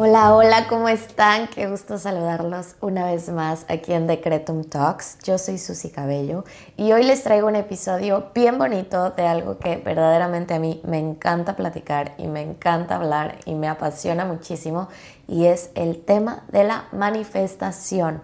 Hola, 0.00 0.32
hola, 0.32 0.68
¿cómo 0.68 0.88
están? 0.88 1.48
Qué 1.48 1.66
gusto 1.66 1.98
saludarlos 1.98 2.76
una 2.80 3.06
vez 3.06 3.28
más 3.30 3.66
aquí 3.68 3.92
en 3.92 4.06
Decretum 4.06 4.62
Talks. 4.62 5.18
Yo 5.24 5.38
soy 5.38 5.58
Susy 5.58 5.90
Cabello 5.90 6.44
y 6.76 6.92
hoy 6.92 7.02
les 7.02 7.24
traigo 7.24 7.48
un 7.48 7.56
episodio 7.56 8.26
bien 8.32 8.58
bonito 8.58 9.10
de 9.10 9.26
algo 9.26 9.58
que 9.58 9.78
verdaderamente 9.78 10.54
a 10.54 10.60
mí 10.60 10.80
me 10.84 11.00
encanta 11.00 11.56
platicar 11.56 12.14
y 12.16 12.28
me 12.28 12.42
encanta 12.42 12.94
hablar 12.94 13.38
y 13.44 13.56
me 13.56 13.66
apasiona 13.66 14.24
muchísimo 14.24 14.86
y 15.26 15.46
es 15.46 15.70
el 15.74 16.00
tema 16.04 16.44
de 16.52 16.62
la 16.62 16.84
manifestación. 16.92 18.22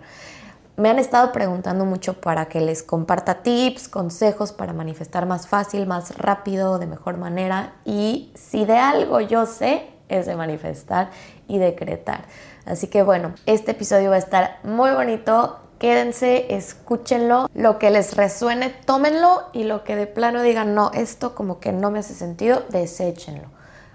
Me 0.77 0.91
han 0.91 1.01
estado 1.01 1.33
preguntando 1.33 1.85
mucho 1.85 2.21
para 2.21 2.47
que 2.47 2.61
les 2.61 2.85
comparta 2.85 3.43
tips, 3.43 3.89
consejos 3.89 4.53
para 4.53 4.73
manifestar 4.73 5.27
más 5.27 5.49
fácil, 5.49 5.89
más 5.89 6.17
rápido, 6.19 6.79
de 6.79 6.87
mejor 6.87 7.17
manera 7.17 7.73
y 7.85 8.33
si 8.37 8.65
de 8.65 8.77
algo 8.79 9.21
yo 9.21 9.45
sé 9.47 9.91
es 10.09 10.27
de 10.27 10.37
manifestar 10.37 11.11
y 11.49 11.59
decretar. 11.59 12.25
Así 12.67 12.87
que 12.89 13.03
bueno, 13.03 13.35
este 13.47 13.73
episodio 13.73 14.11
va 14.11 14.17
a 14.17 14.21
estar 14.21 14.59
muy 14.63 14.91
bonito. 14.91 15.59
Quédense, 15.79 16.55
escúchenlo, 16.55 17.49
lo 17.53 17.79
que 17.79 17.91
les 17.91 18.17
resuene, 18.17 18.71
tómenlo 18.71 19.43
y 19.53 19.65
lo 19.65 19.85
que 19.85 19.97
de 19.97 20.07
plano 20.07 20.43
digan, 20.43 20.75
no, 20.75 20.93
esto 20.95 21.35
como 21.35 21.61
que 21.61 21.73
no 21.73 21.91
me 21.91 21.99
hace 21.99 22.15
sentido, 22.15 22.63
deséchenlo. 22.71 23.49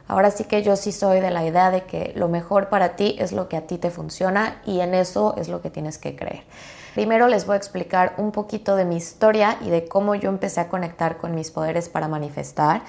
Ahora 0.08 0.32
sí 0.32 0.44
que 0.44 0.62
yo 0.64 0.76
sí 0.76 0.92
soy 0.92 1.20
de 1.20 1.32
la 1.32 1.46
idea 1.46 1.72
de 1.72 1.84
que 1.84 2.14
lo 2.16 2.28
mejor 2.28 2.70
para 2.70 2.96
ti 2.96 3.16
es 3.20 3.32
lo 3.32 3.48
que 3.48 3.58
a 3.58 3.68
ti 3.68 3.78
te 3.78 3.92
funciona 3.92 4.62
y 4.66 4.82
en 4.82 4.94
eso 4.94 5.36
es 5.38 5.48
lo 5.48 5.62
que 5.62 5.70
tienes 5.70 5.98
que 5.98 6.16
creer. 6.16 6.44
Primero 6.96 7.28
les 7.28 7.46
voy 7.46 7.54
a 7.54 7.58
explicar 7.58 8.16
un 8.18 8.32
poquito 8.32 8.76
de 8.76 8.86
mi 8.86 8.98
historia 8.98 9.58
y 9.62 9.70
de 9.70 9.88
cómo 9.88 10.16
yo 10.16 10.30
empecé 10.30 10.62
a 10.62 10.68
conectar 10.68 11.18
con 11.18 11.36
mis 11.36 11.52
poderes 11.52 11.90
para 11.90 12.08
manifestar. 12.08 12.82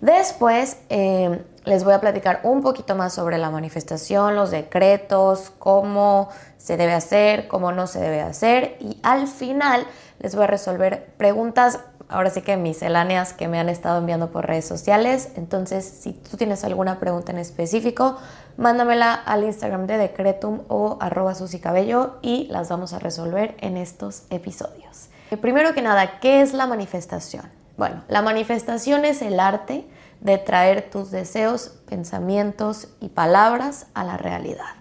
Después 0.00 0.78
eh, 0.88 1.44
les 1.68 1.84
voy 1.84 1.92
a 1.92 2.00
platicar 2.00 2.40
un 2.44 2.62
poquito 2.62 2.96
más 2.96 3.12
sobre 3.12 3.38
la 3.38 3.50
manifestación, 3.50 4.34
los 4.34 4.50
decretos, 4.50 5.52
cómo 5.58 6.30
se 6.56 6.76
debe 6.76 6.94
hacer, 6.94 7.46
cómo 7.46 7.72
no 7.72 7.86
se 7.86 8.00
debe 8.00 8.22
hacer 8.22 8.76
y 8.80 8.98
al 9.02 9.28
final 9.28 9.86
les 10.18 10.34
voy 10.34 10.44
a 10.44 10.46
resolver 10.46 11.06
preguntas, 11.16 11.80
ahora 12.08 12.30
sí 12.30 12.40
que 12.40 12.56
misceláneas 12.56 13.34
que 13.34 13.48
me 13.48 13.60
han 13.60 13.68
estado 13.68 13.98
enviando 13.98 14.30
por 14.30 14.46
redes 14.46 14.66
sociales. 14.66 15.30
Entonces, 15.36 15.84
si 15.84 16.12
tú 16.12 16.36
tienes 16.36 16.64
alguna 16.64 16.98
pregunta 16.98 17.32
en 17.32 17.38
específico, 17.38 18.16
mándamela 18.56 19.12
al 19.14 19.44
Instagram 19.44 19.86
de 19.86 19.98
Decretum 19.98 20.62
o 20.68 20.96
arroba 21.00 21.34
susicabello 21.34 22.16
y 22.22 22.48
las 22.50 22.70
vamos 22.70 22.94
a 22.94 22.98
resolver 22.98 23.54
en 23.60 23.76
estos 23.76 24.22
episodios. 24.30 25.08
Primero 25.42 25.74
que 25.74 25.82
nada, 25.82 26.18
¿qué 26.20 26.40
es 26.40 26.54
la 26.54 26.66
manifestación? 26.66 27.44
Bueno, 27.76 28.02
la 28.08 28.22
manifestación 28.22 29.04
es 29.04 29.20
el 29.22 29.38
arte 29.38 29.86
de 30.20 30.38
traer 30.38 30.90
tus 30.90 31.10
deseos, 31.10 31.78
pensamientos 31.88 32.88
y 33.00 33.08
palabras 33.08 33.86
a 33.94 34.04
la 34.04 34.16
realidad. 34.16 34.74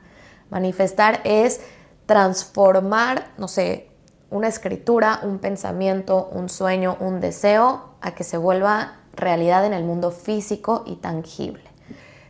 Manifestar 0.50 1.22
es 1.24 1.62
transformar, 2.06 3.28
no 3.38 3.48
sé, 3.48 3.90
una 4.30 4.48
escritura, 4.48 5.20
un 5.24 5.40
pensamiento, 5.40 6.30
un 6.32 6.50
sueño, 6.50 6.98
un 7.00 7.22
deseo, 7.22 7.96
a 8.02 8.12
que 8.12 8.24
se 8.24 8.38
vuelva 8.38 9.00
realidad 9.14 9.66
en 9.66 9.74
el 9.74 9.84
mundo 9.84 10.12
físico 10.12 10.84
y 10.86 10.98
tangible. 10.98 11.64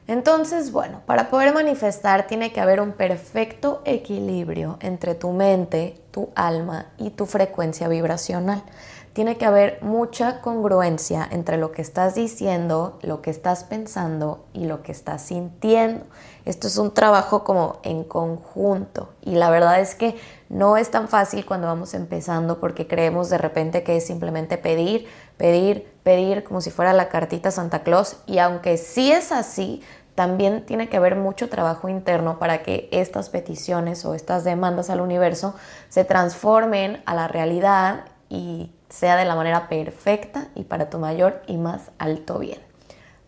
Entonces, 0.08 0.72
bueno, 0.72 1.02
para 1.06 1.30
poder 1.30 1.54
manifestar 1.54 2.28
tiene 2.28 2.54
que 2.54 2.62
haber 2.62 2.80
un 2.80 2.94
perfecto 2.94 3.82
equilibrio 3.84 4.78
entre 4.80 5.16
tu 5.16 5.32
mente, 5.32 6.02
tu 6.12 6.30
alma 6.34 6.88
y 6.98 7.10
tu 7.10 7.26
frecuencia 7.26 7.90
vibracional 7.90 8.64
tiene 9.18 9.36
que 9.36 9.46
haber 9.46 9.80
mucha 9.82 10.42
congruencia 10.42 11.28
entre 11.32 11.58
lo 11.58 11.72
que 11.72 11.82
estás 11.82 12.14
diciendo, 12.14 13.00
lo 13.02 13.24
que 13.24 13.32
estás 13.32 13.64
pensando 13.64 14.46
y 14.54 14.66
lo 14.66 14.84
que 14.84 14.92
estás 14.92 15.24
sintiendo. 15.24 16.06
Esto 16.46 16.68
es 16.68 16.78
un 16.78 16.94
trabajo 16.94 17.44
como 17.44 17.80
en 17.82 18.04
conjunto 18.04 19.10
y 19.24 19.32
la 19.32 19.50
verdad 19.50 19.82
es 19.82 19.96
que 19.96 20.20
no 20.50 20.78
es 20.78 20.92
tan 20.92 21.08
fácil 21.08 21.48
cuando 21.48 21.66
vamos 21.66 21.96
empezando 21.96 22.60
porque 22.60 22.86
creemos 22.86 23.32
de 23.32 23.40
repente 23.40 23.82
que 23.82 23.98
es 23.98 24.06
simplemente 24.06 24.60
pedir, 24.60 25.08
pedir, 25.36 25.92
pedir 26.04 26.44
como 26.44 26.62
si 26.62 26.70
fuera 26.70 26.94
la 26.94 27.10
cartita 27.10 27.50
Santa 27.50 27.82
Claus 27.82 28.18
y 28.28 28.38
aunque 28.38 28.78
sí 28.78 29.12
es 29.12 29.32
así, 29.32 29.82
también 30.14 30.64
tiene 30.64 30.90
que 30.90 30.98
haber 30.98 31.16
mucho 31.16 31.50
trabajo 31.50 31.90
interno 31.90 32.38
para 32.38 32.62
que 32.62 32.88
estas 32.92 33.32
peticiones 33.32 34.06
o 34.06 34.14
estas 34.14 34.44
demandas 34.44 34.92
al 34.92 35.02
universo 35.02 35.56
se 35.90 36.06
transformen 36.06 37.02
a 37.08 37.16
la 37.16 37.28
realidad 37.28 38.06
y 38.30 38.77
sea 38.90 39.16
de 39.16 39.26
la 39.26 39.36
manera 39.36 39.68
perfecta 39.70 40.48
y 40.56 40.64
para 40.64 40.90
tu 40.90 41.00
mayor 41.00 41.42
y 41.48 41.58
más 41.58 41.92
alto 41.98 42.40
bien. 42.40 42.68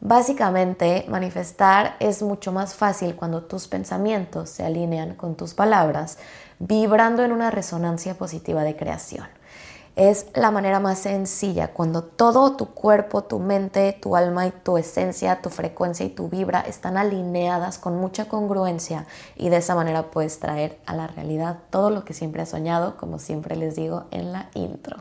Básicamente, 0.01 1.05
manifestar 1.09 1.97
es 1.99 2.21
mucho 2.21 2.53
más 2.53 2.73
fácil 2.73 3.15
cuando 3.15 3.43
tus 3.43 3.67
pensamientos 3.67 4.49
se 4.49 4.63
alinean 4.63 5.15
con 5.15 5.35
tus 5.35 5.53
palabras, 5.53 6.17
vibrando 6.57 7.23
en 7.23 7.33
una 7.33 7.51
resonancia 7.51 8.13
positiva 8.13 8.63
de 8.63 8.77
creación. 8.77 9.27
Es 9.97 10.27
la 10.33 10.51
manera 10.51 10.79
más 10.79 10.99
sencilla 10.99 11.73
cuando 11.73 12.03
todo 12.03 12.55
tu 12.55 12.67
cuerpo, 12.67 13.25
tu 13.25 13.39
mente, 13.39 13.91
tu 13.91 14.15
alma 14.15 14.47
y 14.47 14.51
tu 14.51 14.77
esencia, 14.77 15.41
tu 15.41 15.49
frecuencia 15.49 16.05
y 16.05 16.09
tu 16.09 16.29
vibra 16.29 16.61
están 16.61 16.95
alineadas 16.95 17.77
con 17.77 17.97
mucha 17.97 18.29
congruencia 18.29 19.05
y 19.35 19.49
de 19.49 19.57
esa 19.57 19.75
manera 19.75 20.11
puedes 20.11 20.39
traer 20.39 20.79
a 20.85 20.95
la 20.95 21.07
realidad 21.07 21.57
todo 21.69 21.89
lo 21.89 22.05
que 22.05 22.13
siempre 22.13 22.41
has 22.41 22.49
soñado, 22.49 22.95
como 22.95 23.19
siempre 23.19 23.57
les 23.57 23.75
digo 23.75 24.05
en 24.11 24.31
la 24.31 24.49
intro. 24.53 24.95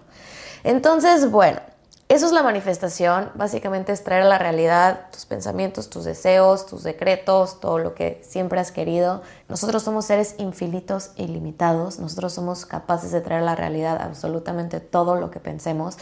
Entonces, 0.65 1.31
bueno, 1.31 1.61
eso 2.09 2.25
es 2.25 2.33
la 2.33 2.43
manifestación, 2.43 3.31
básicamente 3.35 3.93
es 3.93 4.03
traer 4.03 4.23
a 4.23 4.29
la 4.29 4.39
realidad 4.39 5.11
tus 5.13 5.27
pensamientos, 5.27 5.91
tus 5.91 6.05
deseos, 6.05 6.65
tus 6.65 6.83
decretos, 6.83 7.61
todo 7.61 7.79
lo 7.79 7.95
que 7.95 8.23
siempre 8.25 8.59
has 8.59 8.73
querido. 8.73 9.21
Nosotros 9.51 9.83
somos 9.83 10.07
seres 10.07 10.35
infinitos 10.39 11.11
e 11.17 11.25
ilimitados, 11.25 11.99
nosotros 11.99 12.33
somos 12.33 12.65
capaces 12.65 13.13
de 13.13 13.21
traer 13.21 13.43
a 13.43 13.45
la 13.45 13.57
realidad 13.57 14.01
absolutamente 14.01 14.81
todo 14.81 15.17
lo 15.17 15.31
que 15.31 15.39
pensemos 15.39 15.99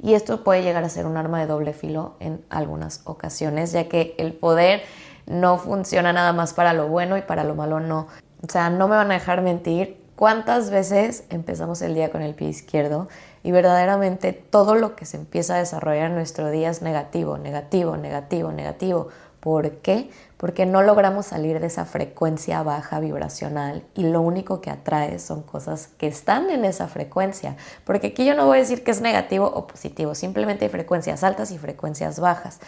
y 0.00 0.14
esto 0.14 0.44
puede 0.44 0.62
llegar 0.62 0.84
a 0.84 0.88
ser 0.88 1.06
un 1.06 1.16
arma 1.16 1.40
de 1.40 1.48
doble 1.48 1.72
filo 1.72 2.14
en 2.20 2.44
algunas 2.50 3.00
ocasiones, 3.02 3.72
ya 3.72 3.88
que 3.88 4.14
el 4.18 4.34
poder 4.34 4.82
no 5.26 5.58
funciona 5.58 6.12
nada 6.12 6.32
más 6.32 6.52
para 6.52 6.72
lo 6.72 6.86
bueno 6.86 7.18
y 7.18 7.22
para 7.22 7.42
lo 7.42 7.56
malo 7.56 7.80
no. 7.80 8.06
O 8.46 8.48
sea, 8.48 8.70
no 8.70 8.86
me 8.86 8.94
van 8.94 9.10
a 9.10 9.14
dejar 9.14 9.42
mentir, 9.42 9.98
¿Cuántas 10.18 10.70
veces 10.70 11.22
empezamos 11.30 11.80
el 11.80 11.94
día 11.94 12.10
con 12.10 12.22
el 12.22 12.34
pie 12.34 12.48
izquierdo 12.48 13.06
y 13.42 13.52
verdaderamente 13.52 14.32
todo 14.32 14.74
lo 14.74 14.96
que 14.96 15.04
se 15.04 15.16
empieza 15.16 15.54
a 15.54 15.58
desarrollar 15.58 16.06
en 16.06 16.14
nuestro 16.14 16.50
día 16.50 16.70
es 16.70 16.82
negativo, 16.82 17.38
negativo, 17.38 17.96
negativo, 17.96 18.52
negativo? 18.52 19.08
¿Por 19.40 19.70
qué? 19.76 20.10
Porque 20.36 20.66
no 20.66 20.82
logramos 20.82 21.26
salir 21.26 21.60
de 21.60 21.68
esa 21.68 21.84
frecuencia 21.84 22.62
baja 22.62 22.98
vibracional 22.98 23.84
y 23.94 24.02
lo 24.02 24.20
único 24.20 24.60
que 24.60 24.70
atrae 24.70 25.20
son 25.20 25.42
cosas 25.42 25.88
que 25.96 26.08
están 26.08 26.50
en 26.50 26.64
esa 26.64 26.88
frecuencia. 26.88 27.56
Porque 27.84 28.08
aquí 28.08 28.24
yo 28.24 28.34
no 28.34 28.46
voy 28.46 28.58
a 28.58 28.60
decir 28.60 28.82
que 28.82 28.90
es 28.90 29.00
negativo 29.00 29.46
o 29.46 29.66
positivo, 29.66 30.14
simplemente 30.16 30.64
hay 30.64 30.70
frecuencias 30.70 31.22
altas 31.22 31.52
y 31.52 31.58
frecuencias 31.58 32.18
bajas. 32.18 32.58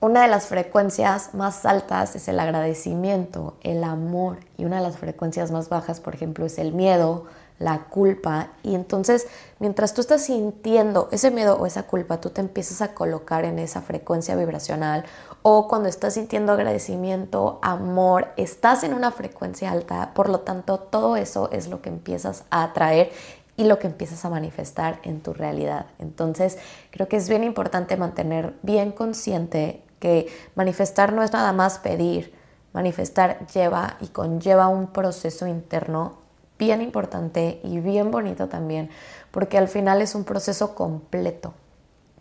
Una 0.00 0.22
de 0.22 0.28
las 0.28 0.46
frecuencias 0.46 1.34
más 1.34 1.64
altas 1.66 2.16
es 2.16 2.28
el 2.28 2.38
agradecimiento, 2.38 3.56
el 3.62 3.82
amor 3.84 4.38
y 4.56 4.64
una 4.64 4.76
de 4.76 4.82
las 4.82 4.96
frecuencias 4.98 5.50
más 5.50 5.68
bajas, 5.68 6.00
por 6.00 6.14
ejemplo, 6.14 6.46
es 6.46 6.58
el 6.58 6.72
miedo, 6.72 7.26
la 7.60 7.84
culpa. 7.84 8.48
Y 8.64 8.74
entonces, 8.74 9.28
mientras 9.60 9.94
tú 9.94 10.00
estás 10.00 10.24
sintiendo 10.24 11.08
ese 11.12 11.30
miedo 11.30 11.56
o 11.56 11.66
esa 11.66 11.84
culpa, 11.84 12.20
tú 12.20 12.30
te 12.30 12.40
empiezas 12.40 12.82
a 12.82 12.94
colocar 12.94 13.44
en 13.44 13.60
esa 13.60 13.82
frecuencia 13.82 14.34
vibracional 14.34 15.04
o 15.42 15.68
cuando 15.68 15.88
estás 15.88 16.14
sintiendo 16.14 16.52
agradecimiento, 16.52 17.60
amor, 17.62 18.28
estás 18.36 18.82
en 18.82 18.94
una 18.94 19.12
frecuencia 19.12 19.70
alta. 19.70 20.12
Por 20.14 20.28
lo 20.28 20.40
tanto, 20.40 20.78
todo 20.78 21.16
eso 21.16 21.50
es 21.52 21.68
lo 21.68 21.80
que 21.82 21.90
empiezas 21.90 22.44
a 22.50 22.64
atraer 22.64 23.12
y 23.56 23.64
lo 23.64 23.78
que 23.78 23.88
empiezas 23.88 24.24
a 24.24 24.30
manifestar 24.30 24.98
en 25.02 25.20
tu 25.20 25.34
realidad. 25.34 25.86
Entonces, 25.98 26.56
creo 26.90 27.08
que 27.08 27.18
es 27.18 27.28
bien 27.28 27.44
importante 27.44 27.96
mantener 27.98 28.54
bien 28.62 28.90
consciente 28.90 29.82
que 29.98 30.28
manifestar 30.54 31.12
no 31.12 31.22
es 31.22 31.32
nada 31.32 31.52
más 31.52 31.78
pedir, 31.78 32.32
manifestar 32.72 33.46
lleva 33.48 33.98
y 34.00 34.08
conlleva 34.08 34.68
un 34.68 34.86
proceso 34.86 35.46
interno 35.46 36.19
bien 36.60 36.82
importante 36.82 37.58
y 37.64 37.80
bien 37.80 38.12
bonito 38.12 38.48
también, 38.48 38.90
porque 39.32 39.58
al 39.58 39.66
final 39.66 40.02
es 40.02 40.14
un 40.14 40.24
proceso 40.24 40.76
completo. 40.76 41.54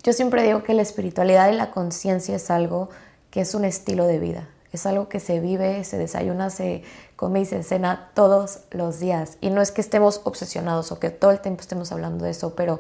Yo 0.02 0.14
siempre 0.14 0.42
digo 0.44 0.64
que 0.64 0.74
la 0.74 0.82
espiritualidad 0.82 1.52
y 1.52 1.56
la 1.56 1.72
conciencia 1.72 2.38
es 2.38 2.50
algo 2.50 2.90
que 3.30 3.42
es 3.42 3.54
un 3.54 3.66
estilo 3.66 4.08
de 4.08 4.18
vida, 4.18 4.48
es 4.72 4.86
algo 4.86 5.10
que 5.10 5.20
se 5.20 5.42
vive, 5.42 5.84
se 5.84 5.98
desayuna, 5.98 6.50
se 6.50 6.84
come 7.18 7.42
y 7.42 7.46
se 7.46 7.62
cena 7.64 8.12
todos 8.14 8.62
los 8.72 9.00
días. 9.00 9.38
Y 9.42 9.50
no 9.50 9.62
es 9.62 9.72
que 9.72 9.82
estemos 9.82 10.22
obsesionados 10.24 10.94
o 10.94 11.00
que 11.00 11.10
todo 11.10 11.32
el 11.32 11.42
tiempo 11.42 11.62
estemos 11.62 11.92
hablando 11.92 12.24
de 12.24 12.32
eso, 12.32 12.56
pero 12.56 12.80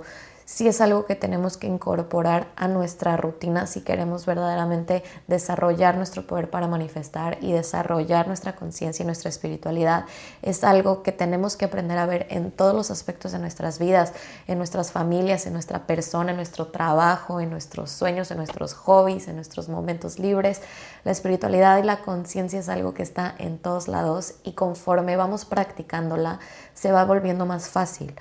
sí 0.49 0.67
es 0.67 0.81
algo 0.81 1.05
que 1.05 1.13
tenemos 1.13 1.57
que 1.57 1.67
incorporar 1.67 2.47
a 2.55 2.67
nuestra 2.67 3.15
rutina 3.17 3.67
si 3.67 3.81
queremos 3.81 4.25
verdaderamente 4.25 5.03
desarrollar 5.27 5.95
nuestro 5.95 6.25
poder 6.25 6.49
para 6.49 6.67
manifestar 6.67 7.37
y 7.39 7.51
desarrollar 7.51 8.27
nuestra 8.27 8.55
conciencia 8.55 9.03
y 9.03 9.05
nuestra 9.05 9.29
espiritualidad. 9.29 10.05
Es 10.41 10.63
algo 10.63 11.03
que 11.03 11.11
tenemos 11.11 11.55
que 11.55 11.65
aprender 11.65 11.99
a 11.99 12.07
ver 12.07 12.25
en 12.31 12.49
todos 12.49 12.73
los 12.73 12.89
aspectos 12.89 13.31
de 13.31 13.37
nuestras 13.37 13.77
vidas, 13.77 14.13
en 14.47 14.57
nuestras 14.57 14.91
familias, 14.91 15.45
en 15.45 15.53
nuestra 15.53 15.85
persona, 15.85 16.31
en 16.31 16.37
nuestro 16.37 16.65
trabajo, 16.69 17.39
en 17.39 17.51
nuestros 17.51 17.91
sueños, 17.91 18.31
en 18.31 18.37
nuestros 18.37 18.73
hobbies, 18.73 19.27
en 19.27 19.35
nuestros 19.35 19.69
momentos 19.69 20.17
libres. 20.17 20.61
La 21.03 21.11
espiritualidad 21.11 21.77
y 21.77 21.83
la 21.83 22.01
conciencia 22.01 22.59
es 22.59 22.69
algo 22.69 22.95
que 22.95 23.03
está 23.03 23.35
en 23.37 23.59
todos 23.59 23.87
lados 23.87 24.33
y 24.43 24.53
conforme 24.53 25.15
vamos 25.15 25.45
practicándola 25.45 26.39
se 26.73 26.91
va 26.91 27.05
volviendo 27.05 27.45
más 27.45 27.69
fácil. 27.69 28.15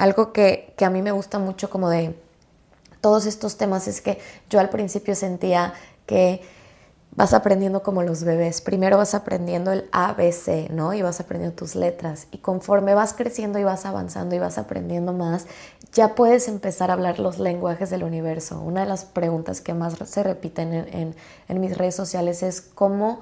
Algo 0.00 0.32
que, 0.32 0.74
a 0.80 0.88
mí 0.88 1.02
me 1.02 1.12
gusta 1.12 1.38
mucho 1.38 1.68
como 1.68 1.90
de 1.90 2.18
todos 3.02 3.26
estos 3.26 3.58
temas 3.58 3.86
es 3.86 4.00
que 4.00 4.18
yo 4.48 4.58
al 4.58 4.70
principio 4.70 5.14
sentía 5.14 5.74
que 6.06 6.40
vas 7.14 7.34
aprendiendo 7.34 7.82
como 7.82 8.02
los 8.02 8.24
bebés. 8.24 8.62
Primero 8.62 8.96
vas 8.96 9.14
aprendiendo 9.14 9.72
el 9.72 9.90
ABC, 9.92 10.70
¿no? 10.70 10.94
Y 10.94 11.02
vas 11.02 11.20
aprendiendo 11.20 11.54
tus 11.54 11.74
letras. 11.74 12.28
Y 12.30 12.38
conforme 12.38 12.94
vas 12.94 13.12
creciendo 13.12 13.58
y 13.58 13.64
vas 13.64 13.84
avanzando 13.84 14.34
y 14.34 14.38
vas 14.38 14.56
aprendiendo 14.56 15.12
más, 15.12 15.44
ya 15.92 16.14
puedes 16.14 16.48
empezar 16.48 16.88
a 16.88 16.94
hablar 16.94 17.18
los 17.18 17.38
lenguajes 17.38 17.90
del 17.90 18.02
universo. 18.02 18.58
Una 18.58 18.80
de 18.80 18.86
las 18.86 19.04
preguntas 19.04 19.60
que 19.60 19.74
más 19.74 19.96
se 20.08 20.22
repiten 20.22 20.72
en, 20.72 21.14
en 21.46 21.60
mis 21.60 21.76
redes 21.76 21.94
sociales 21.94 22.42
es 22.42 22.62
cómo 22.62 23.20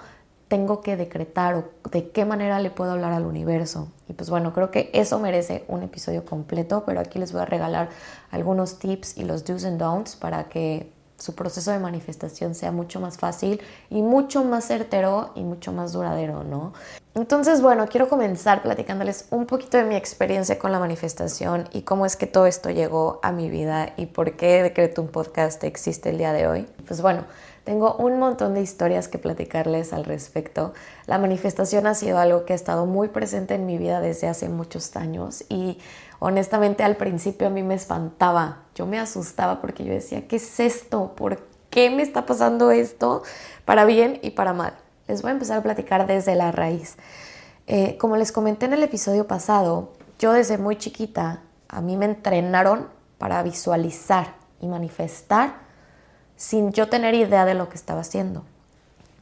tengo 0.48 0.80
que 0.80 0.96
decretar 0.96 1.54
o 1.54 1.64
de 1.90 2.10
qué 2.10 2.24
manera 2.24 2.58
le 2.58 2.70
puedo 2.70 2.92
hablar 2.92 3.12
al 3.12 3.26
universo. 3.26 3.88
Y 4.08 4.14
pues 4.14 4.30
bueno, 4.30 4.52
creo 4.52 4.70
que 4.70 4.90
eso 4.94 5.18
merece 5.18 5.64
un 5.68 5.82
episodio 5.82 6.24
completo, 6.24 6.84
pero 6.86 7.00
aquí 7.00 7.18
les 7.18 7.32
voy 7.32 7.42
a 7.42 7.44
regalar 7.44 7.90
algunos 8.30 8.78
tips 8.78 9.18
y 9.18 9.24
los 9.24 9.44
do's 9.44 9.64
and 9.64 9.78
don'ts 9.78 10.16
para 10.16 10.48
que 10.48 10.90
su 11.18 11.34
proceso 11.34 11.72
de 11.72 11.80
manifestación 11.80 12.54
sea 12.54 12.72
mucho 12.72 13.00
más 13.00 13.18
fácil 13.18 13.60
y 13.90 14.02
mucho 14.02 14.44
más 14.44 14.66
certero 14.66 15.32
y 15.34 15.42
mucho 15.42 15.72
más 15.72 15.92
duradero, 15.92 16.44
¿no? 16.44 16.72
Entonces, 17.14 17.60
bueno, 17.60 17.88
quiero 17.88 18.08
comenzar 18.08 18.62
platicándoles 18.62 19.26
un 19.30 19.46
poquito 19.46 19.76
de 19.76 19.84
mi 19.84 19.96
experiencia 19.96 20.58
con 20.58 20.70
la 20.70 20.78
manifestación 20.78 21.68
y 21.72 21.82
cómo 21.82 22.06
es 22.06 22.14
que 22.14 22.28
todo 22.28 22.46
esto 22.46 22.70
llegó 22.70 23.18
a 23.24 23.32
mi 23.32 23.50
vida 23.50 23.92
y 23.96 24.06
por 24.06 24.36
qué 24.36 24.62
Decreto 24.62 25.02
un 25.02 25.08
Podcast 25.08 25.64
existe 25.64 26.10
el 26.10 26.18
día 26.18 26.32
de 26.32 26.46
hoy. 26.46 26.66
Pues 26.86 27.02
bueno, 27.02 27.24
tengo 27.68 27.96
un 27.96 28.18
montón 28.18 28.54
de 28.54 28.62
historias 28.62 29.08
que 29.08 29.18
platicarles 29.18 29.92
al 29.92 30.06
respecto. 30.06 30.72
La 31.04 31.18
manifestación 31.18 31.86
ha 31.86 31.92
sido 31.92 32.16
algo 32.16 32.46
que 32.46 32.54
ha 32.54 32.56
estado 32.56 32.86
muy 32.86 33.08
presente 33.08 33.56
en 33.56 33.66
mi 33.66 33.76
vida 33.76 34.00
desde 34.00 34.26
hace 34.26 34.48
muchos 34.48 34.96
años 34.96 35.44
y 35.50 35.76
honestamente 36.18 36.82
al 36.82 36.96
principio 36.96 37.48
a 37.48 37.50
mí 37.50 37.62
me 37.62 37.74
espantaba, 37.74 38.62
yo 38.74 38.86
me 38.86 38.98
asustaba 38.98 39.60
porque 39.60 39.84
yo 39.84 39.92
decía, 39.92 40.26
¿qué 40.26 40.36
es 40.36 40.60
esto? 40.60 41.12
¿Por 41.14 41.40
qué 41.68 41.90
me 41.90 42.02
está 42.02 42.24
pasando 42.24 42.70
esto? 42.70 43.22
Para 43.66 43.84
bien 43.84 44.18
y 44.22 44.30
para 44.30 44.54
mal. 44.54 44.72
Les 45.06 45.20
voy 45.20 45.28
a 45.28 45.32
empezar 45.32 45.58
a 45.58 45.62
platicar 45.62 46.06
desde 46.06 46.36
la 46.36 46.50
raíz. 46.52 46.96
Eh, 47.66 47.98
como 47.98 48.16
les 48.16 48.32
comenté 48.32 48.64
en 48.64 48.72
el 48.72 48.82
episodio 48.82 49.26
pasado, 49.26 49.92
yo 50.18 50.32
desde 50.32 50.56
muy 50.56 50.76
chiquita 50.76 51.42
a 51.68 51.82
mí 51.82 51.98
me 51.98 52.06
entrenaron 52.06 52.88
para 53.18 53.42
visualizar 53.42 54.36
y 54.58 54.68
manifestar 54.68 55.67
sin 56.38 56.73
yo 56.73 56.88
tener 56.88 57.14
idea 57.14 57.44
de 57.44 57.55
lo 57.55 57.69
que 57.69 57.75
estaba 57.75 58.00
haciendo. 58.00 58.44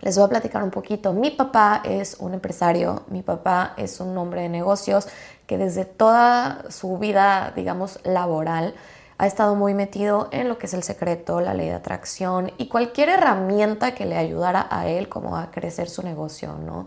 Les 0.02 0.16
voy 0.16 0.26
a 0.26 0.28
platicar 0.28 0.62
un 0.62 0.70
poquito. 0.70 1.14
Mi 1.14 1.30
papá 1.30 1.80
es 1.82 2.18
un 2.20 2.34
empresario, 2.34 3.02
mi 3.08 3.22
papá 3.22 3.72
es 3.78 3.98
un 3.98 4.16
hombre 4.18 4.42
de 4.42 4.50
negocios 4.50 5.08
que 5.46 5.56
desde 5.56 5.86
toda 5.86 6.70
su 6.70 6.98
vida, 6.98 7.52
digamos, 7.56 7.98
laboral, 8.04 8.74
ha 9.18 9.26
estado 9.26 9.54
muy 9.54 9.72
metido 9.72 10.28
en 10.30 10.48
lo 10.48 10.58
que 10.58 10.66
es 10.66 10.74
el 10.74 10.82
secreto, 10.82 11.40
la 11.40 11.54
ley 11.54 11.68
de 11.68 11.74
atracción 11.74 12.52
y 12.58 12.68
cualquier 12.68 13.08
herramienta 13.08 13.94
que 13.94 14.04
le 14.04 14.16
ayudara 14.16 14.66
a 14.70 14.86
él 14.88 15.08
como 15.08 15.38
a 15.38 15.50
crecer 15.50 15.88
su 15.88 16.02
negocio, 16.02 16.56
¿no? 16.58 16.86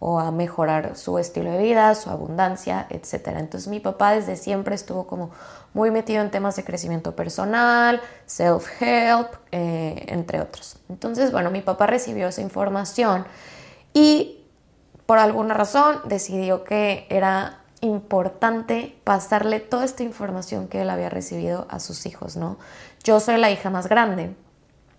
O 0.00 0.18
a 0.18 0.32
mejorar 0.32 0.96
su 0.96 1.18
estilo 1.18 1.52
de 1.52 1.58
vida, 1.58 1.94
su 1.94 2.10
abundancia, 2.10 2.86
etc. 2.88 3.28
Entonces 3.36 3.68
mi 3.68 3.80
papá 3.80 4.12
desde 4.12 4.34
siempre 4.34 4.74
estuvo 4.74 5.06
como 5.06 5.30
muy 5.74 5.90
metido 5.90 6.22
en 6.22 6.30
temas 6.30 6.56
de 6.56 6.64
crecimiento 6.64 7.14
personal, 7.14 8.00
self-help, 8.26 9.28
eh, 9.52 10.06
entre 10.08 10.40
otros. 10.40 10.78
Entonces, 10.88 11.30
bueno, 11.30 11.50
mi 11.50 11.60
papá 11.60 11.86
recibió 11.86 12.28
esa 12.28 12.40
información 12.40 13.26
y 13.92 14.42
por 15.06 15.18
alguna 15.18 15.54
razón 15.54 16.00
decidió 16.06 16.64
que 16.64 17.06
era 17.10 17.58
importante 17.82 18.98
pasarle 19.04 19.60
toda 19.60 19.84
esta 19.84 20.02
información 20.02 20.66
que 20.66 20.82
él 20.82 20.90
había 20.90 21.10
recibido 21.10 21.66
a 21.68 21.78
sus 21.78 22.06
hijos, 22.06 22.36
¿no? 22.36 22.58
Yo 23.04 23.20
soy 23.20 23.38
la 23.38 23.50
hija 23.50 23.70
más 23.70 23.88
grande, 23.88 24.34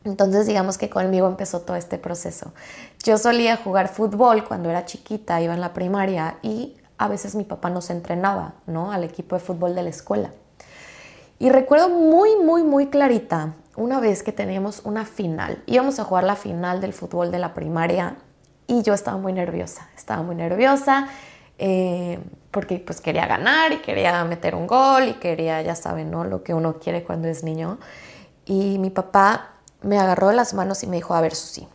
entonces 0.04 0.47
digamos 0.47 0.77
que 0.77 0.89
conmigo 0.89 1.27
empezó 1.27 1.62
todo 1.62 1.77
este 1.77 1.97
proceso. 1.97 2.54
Yo 3.03 3.18
solía 3.18 3.57
jugar 3.57 3.88
fútbol 3.88 4.44
cuando 4.44 4.69
era 4.69 4.86
chiquita, 4.86 5.42
iba 5.42 5.53
en 5.53 5.62
la 5.62 5.74
primaria 5.74 6.38
y 6.44 6.77
a 6.98 7.07
veces 7.07 7.33
mi 7.33 7.44
papá 7.44 7.71
nos 7.71 7.89
entrenaba, 7.89 8.53
¿no? 8.68 8.92
Al 8.92 9.03
equipo 9.03 9.36
de 9.36 9.42
fútbol 9.42 9.74
de 9.74 9.83
la 9.83 9.89
escuela. 9.89 10.31
Y 11.39 11.50
recuerdo 11.50 11.89
muy, 11.89 12.36
muy, 12.36 12.63
muy 12.63 12.88
clarita 12.88 13.56
una 13.75 14.00
vez 14.00 14.21
que 14.21 14.31
teníamos 14.31 14.81
una 14.86 15.06
final. 15.06 15.63
Íbamos 15.65 16.00
a 16.00 16.03
jugar 16.03 16.24
la 16.24 16.36
final 16.36 16.80
del 16.80 16.94
fútbol 16.94 17.31
de 17.31 17.39
la 17.39 17.56
primaria 17.56 18.18
y 18.68 18.83
yo 18.83 18.94
estaba 18.94 19.18
muy 19.18 19.33
nerviosa. 19.33 19.89
Estaba 19.97 20.21
muy 20.21 20.36
nerviosa 20.36 21.07
eh, 21.57 22.19
porque 22.51 22.77
pues 22.77 23.01
quería 23.01 23.25
ganar 23.25 23.71
y 23.71 23.77
quería 23.77 24.24
meter 24.25 24.54
un 24.54 24.68
gol 24.68 25.07
y 25.07 25.13
quería, 25.15 25.62
ya 25.63 25.74
saben, 25.74 26.12
¿no? 26.12 26.24
Lo 26.24 26.44
que 26.44 26.54
uno 26.54 26.77
quiere 26.77 27.04
cuando 27.04 27.27
es 27.27 27.44
niño. 27.44 27.80
Y 28.45 28.77
mi 28.77 28.92
papá 28.92 29.56
me 29.81 29.97
agarró 29.97 30.31
las 30.31 30.54
manos 30.54 30.83
y 30.83 30.88
me 30.88 30.97
dijo, 30.97 31.15
a 31.15 31.21
ver, 31.21 31.33
Susi, 31.33 31.68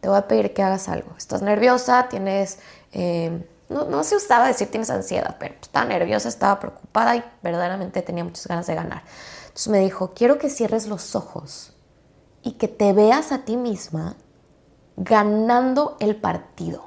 te 0.00 0.08
voy 0.08 0.18
a 0.18 0.28
pedir 0.28 0.52
que 0.54 0.62
hagas 0.62 0.88
algo. 0.88 1.14
Estás 1.16 1.42
nerviosa, 1.42 2.08
tienes, 2.08 2.58
eh, 2.92 3.46
no, 3.68 4.04
se 4.04 4.16
usaba 4.16 4.46
decir 4.46 4.70
tienes 4.70 4.90
ansiedad, 4.90 5.36
pero 5.38 5.54
estaba 5.60 5.86
nerviosa, 5.86 6.28
estaba 6.28 6.60
preocupada 6.60 7.16
y 7.16 7.24
verdaderamente 7.42 8.02
tenía 8.02 8.24
muchas 8.24 8.46
ganas 8.46 8.66
de 8.66 8.74
ganar. 8.74 9.02
Entonces 9.42 9.68
me 9.68 9.80
dijo, 9.80 10.12
quiero 10.14 10.38
que 10.38 10.50
cierres 10.50 10.86
los 10.86 11.14
ojos 11.14 11.72
y 12.42 12.52
que 12.52 12.68
te 12.68 12.92
veas 12.92 13.32
a 13.32 13.38
ti 13.38 13.56
misma 13.56 14.16
ganando 14.96 15.96
el 16.00 16.16
partido. 16.16 16.84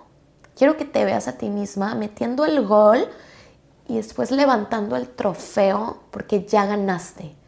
Quiero 0.56 0.78
que 0.78 0.86
te 0.86 1.06
veas 1.06 1.28
a 1.28 1.38
ti 1.38 1.50
misma 1.50 1.96
metiendo 1.96 2.46
el 2.46 2.66
gol 2.66 3.08
y 3.88 3.98
después 3.98 4.32
levantando 4.32 4.96
el 4.96 5.10
trofeo 5.10 6.04
porque 6.12 6.46
ya 6.46 6.66
ganaste 6.66 7.39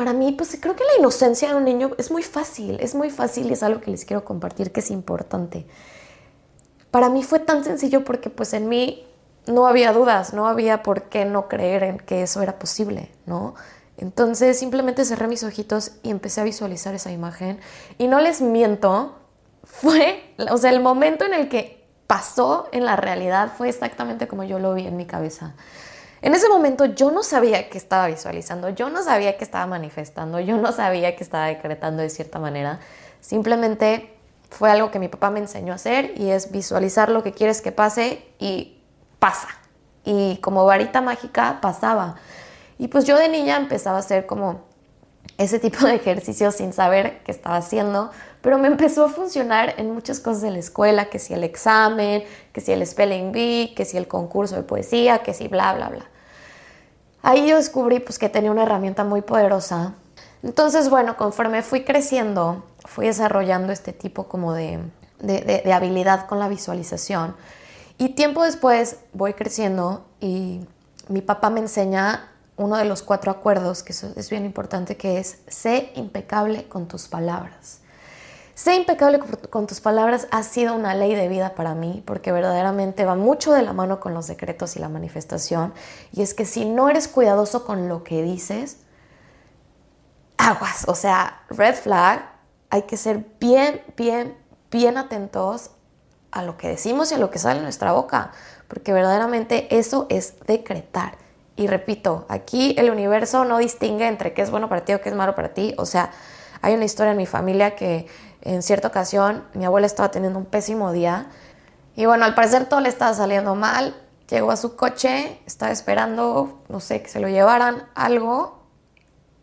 para 0.00 0.14
mí, 0.14 0.32
pues 0.32 0.56
creo 0.58 0.74
que 0.74 0.82
la 0.82 0.98
inocencia 0.98 1.50
de 1.50 1.56
un 1.56 1.64
niño 1.66 1.90
es 1.98 2.10
muy 2.10 2.22
fácil, 2.22 2.78
es 2.80 2.94
muy 2.94 3.10
fácil 3.10 3.50
y 3.50 3.52
es 3.52 3.62
algo 3.62 3.82
que 3.82 3.90
les 3.90 4.06
quiero 4.06 4.24
compartir 4.24 4.72
que 4.72 4.80
es 4.80 4.90
importante. 4.90 5.66
Para 6.90 7.10
mí 7.10 7.22
fue 7.22 7.38
tan 7.38 7.64
sencillo 7.64 8.02
porque 8.02 8.30
pues 8.30 8.54
en 8.54 8.70
mí 8.70 9.06
no 9.46 9.66
había 9.66 9.92
dudas, 9.92 10.32
no 10.32 10.46
había 10.46 10.82
por 10.82 11.10
qué 11.10 11.26
no 11.26 11.48
creer 11.48 11.82
en 11.82 11.98
que 11.98 12.22
eso 12.22 12.40
era 12.40 12.58
posible, 12.58 13.10
¿no? 13.26 13.56
Entonces 13.98 14.58
simplemente 14.58 15.04
cerré 15.04 15.28
mis 15.28 15.44
ojitos 15.44 15.92
y 16.02 16.08
empecé 16.08 16.40
a 16.40 16.44
visualizar 16.44 16.94
esa 16.94 17.12
imagen 17.12 17.60
y 17.98 18.08
no 18.08 18.20
les 18.20 18.40
miento, 18.40 19.18
fue, 19.64 20.34
o 20.50 20.56
sea, 20.56 20.70
el 20.70 20.80
momento 20.80 21.26
en 21.26 21.34
el 21.34 21.50
que 21.50 21.86
pasó 22.06 22.70
en 22.72 22.86
la 22.86 22.96
realidad 22.96 23.52
fue 23.54 23.68
exactamente 23.68 24.26
como 24.28 24.44
yo 24.44 24.60
lo 24.60 24.72
vi 24.72 24.86
en 24.86 24.96
mi 24.96 25.04
cabeza. 25.04 25.56
En 26.22 26.34
ese 26.34 26.48
momento 26.48 26.84
yo 26.84 27.10
no 27.10 27.22
sabía 27.22 27.70
que 27.70 27.78
estaba 27.78 28.06
visualizando, 28.06 28.68
yo 28.68 28.90
no 28.90 29.02
sabía 29.02 29.38
que 29.38 29.44
estaba 29.44 29.66
manifestando, 29.66 30.38
yo 30.38 30.58
no 30.58 30.70
sabía 30.72 31.16
que 31.16 31.24
estaba 31.24 31.46
decretando 31.46 32.02
de 32.02 32.10
cierta 32.10 32.38
manera. 32.38 32.80
Simplemente 33.20 34.14
fue 34.50 34.70
algo 34.70 34.90
que 34.90 34.98
mi 34.98 35.08
papá 35.08 35.30
me 35.30 35.40
enseñó 35.40 35.72
a 35.72 35.76
hacer 35.76 36.12
y 36.16 36.30
es 36.30 36.52
visualizar 36.52 37.08
lo 37.10 37.22
que 37.22 37.32
quieres 37.32 37.62
que 37.62 37.72
pase 37.72 38.22
y 38.38 38.82
pasa. 39.18 39.48
Y 40.04 40.36
como 40.38 40.66
varita 40.66 41.00
mágica 41.00 41.58
pasaba. 41.62 42.16
Y 42.78 42.88
pues 42.88 43.06
yo 43.06 43.16
de 43.16 43.28
niña 43.28 43.56
empezaba 43.56 43.96
a 43.96 44.00
hacer 44.00 44.26
como 44.26 44.68
ese 45.38 45.58
tipo 45.58 45.86
de 45.86 45.94
ejercicios 45.94 46.56
sin 46.56 46.74
saber 46.74 47.22
qué 47.24 47.32
estaba 47.32 47.56
haciendo, 47.56 48.10
pero 48.42 48.58
me 48.58 48.68
empezó 48.68 49.06
a 49.06 49.08
funcionar 49.08 49.74
en 49.78 49.92
muchas 49.92 50.20
cosas 50.20 50.42
de 50.42 50.50
la 50.50 50.58
escuela, 50.58 51.06
que 51.06 51.18
si 51.18 51.32
el 51.32 51.44
examen, 51.44 52.24
que 52.52 52.60
si 52.60 52.72
el 52.72 52.86
spelling 52.86 53.32
bee, 53.32 53.72
que 53.74 53.86
si 53.86 53.96
el 53.96 54.06
concurso 54.06 54.56
de 54.56 54.62
poesía, 54.62 55.22
que 55.22 55.32
si 55.32 55.48
bla, 55.48 55.72
bla, 55.74 55.88
bla. 55.88 56.09
Ahí 57.22 57.48
yo 57.48 57.56
descubrí 57.56 58.00
pues 58.00 58.18
que 58.18 58.28
tenía 58.28 58.50
una 58.50 58.62
herramienta 58.62 59.04
muy 59.04 59.22
poderosa. 59.22 59.94
Entonces, 60.42 60.88
bueno, 60.88 61.16
conforme 61.16 61.62
fui 61.62 61.84
creciendo, 61.84 62.64
fui 62.84 63.06
desarrollando 63.06 63.72
este 63.72 63.92
tipo 63.92 64.24
como 64.24 64.54
de, 64.54 64.78
de, 65.20 65.62
de 65.64 65.72
habilidad 65.72 66.26
con 66.26 66.38
la 66.38 66.48
visualización. 66.48 67.34
Y 67.98 68.10
tiempo 68.10 68.42
después 68.42 68.96
voy 69.12 69.34
creciendo 69.34 70.06
y 70.20 70.60
mi 71.08 71.20
papá 71.20 71.50
me 71.50 71.60
enseña 71.60 72.30
uno 72.56 72.76
de 72.76 72.84
los 72.84 73.02
cuatro 73.02 73.32
acuerdos, 73.32 73.82
que 73.82 73.92
es 73.92 74.30
bien 74.30 74.44
importante, 74.44 74.96
que 74.96 75.18
es 75.18 75.38
sé 75.48 75.92
impecable 75.96 76.68
con 76.68 76.88
tus 76.88 77.08
palabras. 77.08 77.79
Sé 78.62 78.74
impecable 78.74 79.20
con 79.48 79.66
tus 79.66 79.80
palabras 79.80 80.28
ha 80.30 80.42
sido 80.42 80.74
una 80.74 80.94
ley 80.94 81.14
de 81.14 81.28
vida 81.28 81.54
para 81.54 81.74
mí, 81.74 82.02
porque 82.04 82.30
verdaderamente 82.30 83.06
va 83.06 83.14
mucho 83.14 83.54
de 83.54 83.62
la 83.62 83.72
mano 83.72 84.00
con 84.00 84.12
los 84.12 84.26
decretos 84.26 84.76
y 84.76 84.80
la 84.80 84.90
manifestación. 84.90 85.72
Y 86.12 86.20
es 86.20 86.34
que 86.34 86.44
si 86.44 86.66
no 86.66 86.90
eres 86.90 87.08
cuidadoso 87.08 87.64
con 87.64 87.88
lo 87.88 88.04
que 88.04 88.22
dices, 88.22 88.76
aguas, 90.36 90.84
o 90.88 90.94
sea, 90.94 91.40
red 91.48 91.74
flag, 91.74 92.32
hay 92.68 92.82
que 92.82 92.98
ser 92.98 93.24
bien, 93.40 93.80
bien, 93.96 94.36
bien 94.70 94.98
atentos 94.98 95.70
a 96.30 96.42
lo 96.42 96.58
que 96.58 96.68
decimos 96.68 97.12
y 97.12 97.14
a 97.14 97.18
lo 97.18 97.30
que 97.30 97.38
sale 97.38 97.60
de 97.60 97.62
nuestra 97.62 97.92
boca, 97.92 98.32
porque 98.68 98.92
verdaderamente 98.92 99.74
eso 99.74 100.06
es 100.10 100.34
decretar. 100.46 101.16
Y 101.56 101.66
repito, 101.66 102.26
aquí 102.28 102.74
el 102.76 102.90
universo 102.90 103.46
no 103.46 103.56
distingue 103.56 104.06
entre 104.06 104.34
qué 104.34 104.42
es 104.42 104.50
bueno 104.50 104.68
para 104.68 104.84
ti 104.84 104.92
o 104.92 105.00
qué 105.00 105.08
es 105.08 105.14
malo 105.14 105.34
para 105.34 105.54
ti. 105.54 105.74
O 105.78 105.86
sea, 105.86 106.10
hay 106.62 106.74
una 106.74 106.84
historia 106.84 107.12
en 107.12 107.16
mi 107.16 107.26
familia 107.26 107.74
que 107.74 108.06
en 108.42 108.62
cierta 108.62 108.88
ocasión 108.88 109.44
mi 109.54 109.64
abuela 109.64 109.86
estaba 109.86 110.10
teniendo 110.10 110.38
un 110.38 110.46
pésimo 110.46 110.92
día 110.92 111.26
y 111.96 112.06
bueno, 112.06 112.24
al 112.24 112.34
parecer 112.34 112.66
todo 112.66 112.80
le 112.80 112.88
estaba 112.88 113.12
saliendo 113.14 113.54
mal. 113.54 113.94
Llegó 114.28 114.52
a 114.52 114.56
su 114.56 114.76
coche, 114.76 115.40
estaba 115.44 115.72
esperando, 115.72 116.62
no 116.68 116.80
sé, 116.80 117.02
que 117.02 117.08
se 117.08 117.20
lo 117.20 117.28
llevaran 117.28 117.82
algo 117.94 118.60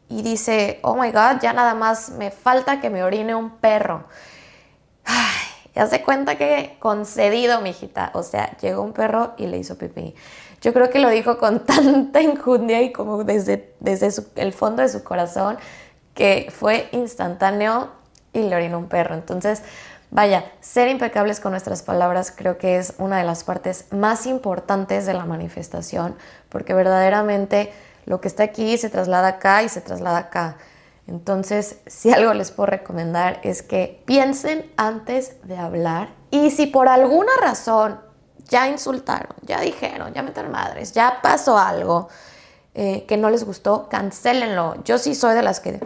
y 0.09 0.21
dice, 0.21 0.79
oh 0.81 0.95
my 0.95 1.11
god, 1.11 1.41
ya 1.41 1.51
nada 1.51 1.75
más 1.75 2.09
me 2.09 2.31
falta 2.31 2.79
que 2.79 2.89
me 2.89 3.03
orine 3.03 3.35
un 3.35 3.57
perro. 3.57 4.05
Ay, 5.03 5.71
ya 5.75 5.87
se 5.87 6.01
cuenta 6.01 6.37
que 6.37 6.77
concedido, 6.79 7.59
mijita. 7.61 8.11
O 8.13 8.23
sea, 8.23 8.55
llegó 8.57 8.81
un 8.81 8.93
perro 8.93 9.33
y 9.37 9.47
le 9.47 9.57
hizo 9.57 9.77
pipí. 9.77 10.15
Yo 10.61 10.73
creo 10.73 10.89
que 10.89 10.99
lo 10.99 11.09
dijo 11.09 11.37
con 11.37 11.59
tanta 11.65 12.21
enjundia 12.21 12.81
y 12.81 12.93
como 12.93 13.25
desde, 13.25 13.75
desde 13.81 14.23
el 14.35 14.53
fondo 14.53 14.81
de 14.81 14.89
su 14.89 15.03
corazón 15.03 15.57
que 16.13 16.47
fue 16.49 16.89
instantáneo 16.93 17.91
y 18.33 18.41
le 18.43 18.55
orinó 18.55 18.77
un 18.77 18.87
perro. 18.87 19.15
Entonces, 19.15 19.63
vaya, 20.11 20.45
ser 20.61 20.87
impecables 20.87 21.39
con 21.39 21.51
nuestras 21.51 21.83
palabras 21.83 22.33
creo 22.35 22.57
que 22.57 22.77
es 22.77 22.93
una 22.97 23.17
de 23.17 23.23
las 23.23 23.43
partes 23.43 23.85
más 23.91 24.25
importantes 24.25 25.05
de 25.05 25.13
la 25.13 25.25
manifestación, 25.25 26.15
porque 26.49 26.73
verdaderamente 26.73 27.73
lo 28.05 28.21
que 28.21 28.27
está 28.27 28.43
aquí 28.43 28.77
se 28.77 28.89
traslada 28.89 29.27
acá 29.27 29.63
y 29.63 29.69
se 29.69 29.81
traslada 29.81 30.17
acá. 30.17 30.57
Entonces, 31.07 31.79
si 31.87 32.11
algo 32.11 32.33
les 32.33 32.51
puedo 32.51 32.67
recomendar 32.67 33.39
es 33.43 33.61
que 33.61 34.03
piensen 34.05 34.71
antes 34.75 35.35
de 35.43 35.57
hablar 35.57 36.09
y 36.31 36.51
si 36.51 36.67
por 36.67 36.89
alguna 36.89 37.31
razón 37.41 37.99
ya 38.49 38.67
insultaron, 38.67 39.35
ya 39.41 39.61
dijeron, 39.61 40.13
ya 40.13 40.21
metieron 40.21 40.51
madres, 40.51 40.93
ya 40.93 41.19
pasó 41.21 41.57
algo 41.57 42.09
eh, 42.73 43.05
que 43.07 43.17
no 43.17 43.29
les 43.29 43.43
gustó, 43.43 43.87
cancelenlo. 43.89 44.83
Yo 44.83 44.97
sí 44.97 45.15
soy 45.15 45.33
de 45.33 45.41
las 45.41 45.59
que 45.59 45.79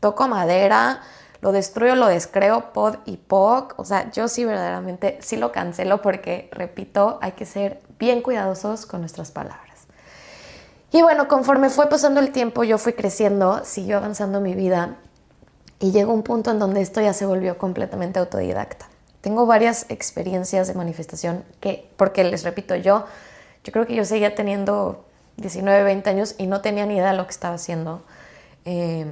toco 0.00 0.28
madera, 0.28 1.00
lo 1.40 1.52
destruyo, 1.52 1.94
lo 1.94 2.06
descreo, 2.06 2.72
pod 2.72 2.96
y 3.04 3.16
poc. 3.16 3.74
O 3.78 3.84
sea, 3.84 4.10
yo 4.10 4.28
sí 4.28 4.44
verdaderamente 4.44 5.18
sí 5.20 5.36
lo 5.36 5.52
cancelo 5.52 6.02
porque, 6.02 6.48
repito, 6.52 7.18
hay 7.22 7.32
que 7.32 7.46
ser 7.46 7.80
bien 7.98 8.22
cuidadosos 8.22 8.86
con 8.86 9.00
nuestras 9.00 9.30
palabras. 9.30 9.68
Y 10.90 11.02
bueno, 11.02 11.28
conforme 11.28 11.68
fue 11.68 11.88
pasando 11.88 12.20
el 12.20 12.32
tiempo, 12.32 12.64
yo 12.64 12.78
fui 12.78 12.94
creciendo, 12.94 13.62
siguió 13.64 13.98
avanzando 13.98 14.40
mi 14.40 14.54
vida 14.54 14.96
y 15.80 15.92
llegó 15.92 16.12
un 16.12 16.22
punto 16.22 16.50
en 16.50 16.58
donde 16.58 16.80
esto 16.80 17.00
ya 17.00 17.12
se 17.12 17.26
volvió 17.26 17.58
completamente 17.58 18.18
autodidacta. 18.18 18.88
Tengo 19.20 19.46
varias 19.46 19.86
experiencias 19.90 20.66
de 20.66 20.74
manifestación 20.74 21.44
que, 21.60 21.90
porque 21.96 22.24
les 22.24 22.42
repito, 22.42 22.74
yo, 22.74 23.04
yo 23.64 23.72
creo 23.72 23.86
que 23.86 23.94
yo 23.94 24.04
seguía 24.04 24.34
teniendo 24.34 25.04
19, 25.36 25.82
20 25.84 26.10
años 26.10 26.34
y 26.38 26.46
no 26.46 26.62
tenía 26.62 26.86
ni 26.86 26.94
idea 26.96 27.10
de 27.10 27.16
lo 27.16 27.26
que 27.26 27.32
estaba 27.32 27.54
haciendo. 27.56 28.02
Eh, 28.64 29.06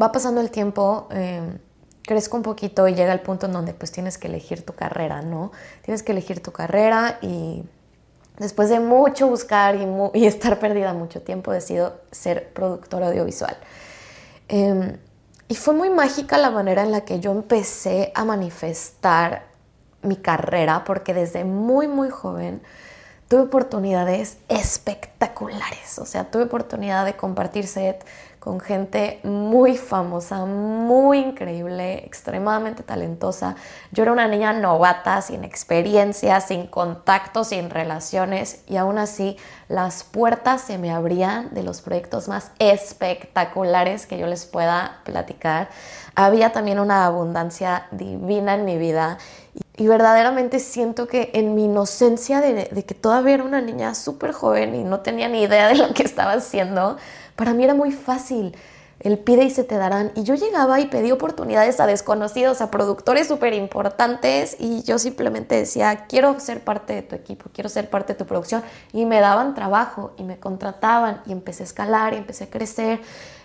va 0.00 0.12
pasando 0.12 0.40
el 0.40 0.50
tiempo, 0.50 1.08
eh, 1.10 1.58
crezco 2.02 2.36
un 2.36 2.42
poquito 2.42 2.86
y 2.88 2.94
llega 2.94 3.12
el 3.12 3.20
punto 3.20 3.46
en 3.46 3.52
donde 3.52 3.74
pues 3.74 3.90
tienes 3.92 4.18
que 4.18 4.28
elegir 4.28 4.64
tu 4.64 4.74
carrera, 4.74 5.22
¿no? 5.22 5.52
Tienes 5.82 6.02
que 6.02 6.12
elegir 6.12 6.42
tu 6.42 6.52
carrera 6.52 7.18
y 7.20 7.64
después 8.38 8.68
de 8.68 8.80
mucho 8.80 9.28
buscar 9.28 9.76
y, 10.14 10.26
estar 10.26 10.58
perdida 10.58 10.92
mucho 10.92 11.22
tiempo, 11.22 11.52
decido 11.52 12.00
ser 12.10 12.52
productora 12.52 13.08
audiovisual. 13.08 13.56
Em, 14.48 14.98
y 15.48 15.54
fue 15.54 15.74
muy 15.74 15.90
mágica 15.90 16.38
la 16.38 16.50
manera 16.50 16.82
en 16.82 16.92
la 16.92 17.02
que 17.02 17.20
yo 17.20 17.32
empecé 17.32 18.12
a 18.14 18.24
manifestar 18.24 19.44
mi 20.02 20.16
carrera, 20.16 20.84
porque 20.84 21.14
desde 21.14 21.44
muy, 21.44 21.88
muy 21.88 22.10
joven 22.10 22.62
tuve 23.28 23.40
oportunidades 23.40 24.38
espectaculares. 24.48 25.98
O 25.98 26.06
sea, 26.06 26.30
tuve 26.30 26.44
oportunidad 26.44 27.04
de 27.04 27.16
compartir 27.16 27.66
set 27.66 28.04
con 28.46 28.60
gente 28.60 29.18
muy 29.24 29.76
famosa, 29.76 30.44
muy 30.44 31.18
increíble, 31.18 32.04
extremadamente 32.06 32.84
talentosa. 32.84 33.56
Yo 33.90 34.04
era 34.04 34.12
una 34.12 34.28
niña 34.28 34.52
novata, 34.52 35.20
sin 35.20 35.42
experiencia, 35.42 36.40
sin 36.40 36.68
contacto, 36.68 37.42
sin 37.42 37.70
relaciones 37.70 38.62
y 38.68 38.76
aún 38.76 38.98
así 38.98 39.36
las 39.68 40.04
puertas 40.04 40.60
se 40.60 40.78
me 40.78 40.92
abrían 40.92 41.52
de 41.54 41.64
los 41.64 41.80
proyectos 41.80 42.28
más 42.28 42.52
espectaculares 42.60 44.06
que 44.06 44.16
yo 44.16 44.28
les 44.28 44.46
pueda 44.46 45.00
platicar. 45.02 45.68
Había 46.14 46.52
también 46.52 46.78
una 46.78 47.04
abundancia 47.04 47.88
divina 47.90 48.54
en 48.54 48.64
mi 48.64 48.78
vida 48.78 49.18
y 49.76 49.88
verdaderamente 49.88 50.60
siento 50.60 51.08
que 51.08 51.32
en 51.34 51.56
mi 51.56 51.64
inocencia 51.64 52.40
de, 52.40 52.68
de 52.70 52.84
que 52.84 52.94
todavía 52.94 53.34
era 53.34 53.44
una 53.44 53.60
niña 53.60 53.94
súper 53.96 54.30
joven 54.30 54.76
y 54.76 54.84
no 54.84 55.00
tenía 55.00 55.28
ni 55.28 55.42
idea 55.42 55.66
de 55.66 55.74
lo 55.74 55.92
que 55.92 56.04
estaba 56.04 56.32
haciendo, 56.34 56.96
para 57.36 57.54
mí 57.54 57.64
era 57.64 57.74
muy 57.74 57.92
fácil. 57.92 58.56
El 58.98 59.18
pide 59.18 59.44
y 59.44 59.50
se 59.50 59.62
te 59.62 59.76
darán. 59.76 60.10
Y 60.14 60.22
yo 60.22 60.34
llegaba 60.34 60.80
y 60.80 60.86
pedí 60.86 61.12
oportunidades 61.12 61.80
a 61.80 61.86
desconocidos, 61.86 62.62
a 62.62 62.70
productores 62.70 63.28
súper 63.28 63.52
importantes 63.52 64.56
y 64.58 64.82
yo 64.84 64.98
simplemente 64.98 65.54
decía, 65.54 66.06
quiero 66.06 66.40
ser 66.40 66.64
parte 66.64 66.94
de 66.94 67.02
tu 67.02 67.14
equipo, 67.14 67.50
quiero 67.52 67.68
ser 67.68 67.90
parte 67.90 68.14
de 68.14 68.18
tu 68.18 68.24
producción. 68.24 68.62
Y 68.94 69.04
me 69.04 69.20
daban 69.20 69.54
trabajo 69.54 70.14
y 70.16 70.24
me 70.24 70.38
contrataban 70.38 71.20
y 71.26 71.32
empecé 71.32 71.62
a 71.62 71.66
escalar 71.66 72.14
y 72.14 72.16
empecé 72.16 72.44
a 72.44 72.50
crecer, 72.50 73.00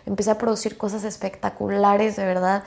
empecé 0.06 0.32
a 0.32 0.38
producir 0.38 0.78
cosas 0.78 1.04
espectaculares, 1.04 2.16
de 2.16 2.26
verdad. 2.26 2.64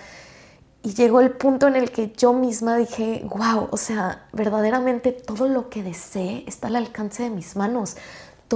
Y 0.82 0.92
llegó 0.92 1.22
el 1.22 1.30
punto 1.30 1.66
en 1.66 1.76
el 1.76 1.90
que 1.90 2.12
yo 2.14 2.34
misma 2.34 2.76
dije, 2.76 3.26
wow, 3.34 3.68
o 3.70 3.78
sea, 3.78 4.26
verdaderamente 4.32 5.12
todo 5.12 5.48
lo 5.48 5.70
que 5.70 5.82
desee 5.82 6.44
está 6.46 6.66
al 6.66 6.76
alcance 6.76 7.22
de 7.22 7.30
mis 7.30 7.56
manos 7.56 7.96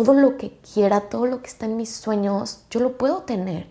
todo 0.05 0.15
lo 0.15 0.37
que 0.37 0.59
quiera, 0.73 1.01
todo 1.09 1.27
lo 1.27 1.43
que 1.43 1.49
está 1.49 1.67
en 1.67 1.77
mis 1.77 1.91
sueños, 1.91 2.61
yo 2.71 2.81
lo 2.81 2.97
puedo 2.97 3.23
tener. 3.23 3.67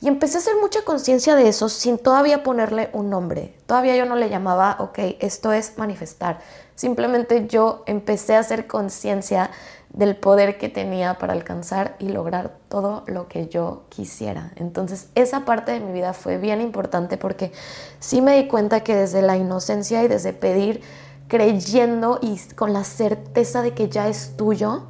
Y 0.00 0.08
empecé 0.08 0.38
a 0.38 0.40
hacer 0.40 0.54
mucha 0.60 0.82
conciencia 0.82 1.36
de 1.36 1.48
eso 1.48 1.68
sin 1.68 1.98
todavía 1.98 2.42
ponerle 2.42 2.90
un 2.92 3.10
nombre. 3.10 3.54
Todavía 3.66 3.96
yo 3.96 4.06
no 4.06 4.16
le 4.16 4.28
llamaba, 4.28 4.76
ok, 4.80 4.98
esto 5.20 5.52
es 5.52 5.78
manifestar. 5.78 6.38
Simplemente 6.74 7.46
yo 7.46 7.82
empecé 7.86 8.36
a 8.36 8.40
hacer 8.40 8.66
conciencia 8.66 9.50
del 9.90 10.16
poder 10.16 10.58
que 10.58 10.68
tenía 10.68 11.18
para 11.18 11.32
alcanzar 11.32 11.96
y 11.98 12.08
lograr 12.08 12.56
todo 12.68 13.04
lo 13.06 13.28
que 13.28 13.48
yo 13.48 13.84
quisiera. 13.88 14.52
Entonces 14.56 15.08
esa 15.14 15.44
parte 15.44 15.72
de 15.72 15.80
mi 15.80 15.92
vida 15.92 16.12
fue 16.12 16.38
bien 16.38 16.60
importante 16.60 17.16
porque 17.16 17.52
sí 17.98 18.20
me 18.20 18.36
di 18.36 18.48
cuenta 18.48 18.80
que 18.80 18.94
desde 18.94 19.22
la 19.22 19.36
inocencia 19.36 20.02
y 20.02 20.08
desde 20.08 20.32
pedir, 20.32 20.82
creyendo 21.28 22.18
y 22.22 22.38
con 22.54 22.72
la 22.72 22.84
certeza 22.84 23.62
de 23.62 23.72
que 23.72 23.88
ya 23.88 24.08
es 24.08 24.36
tuyo, 24.36 24.84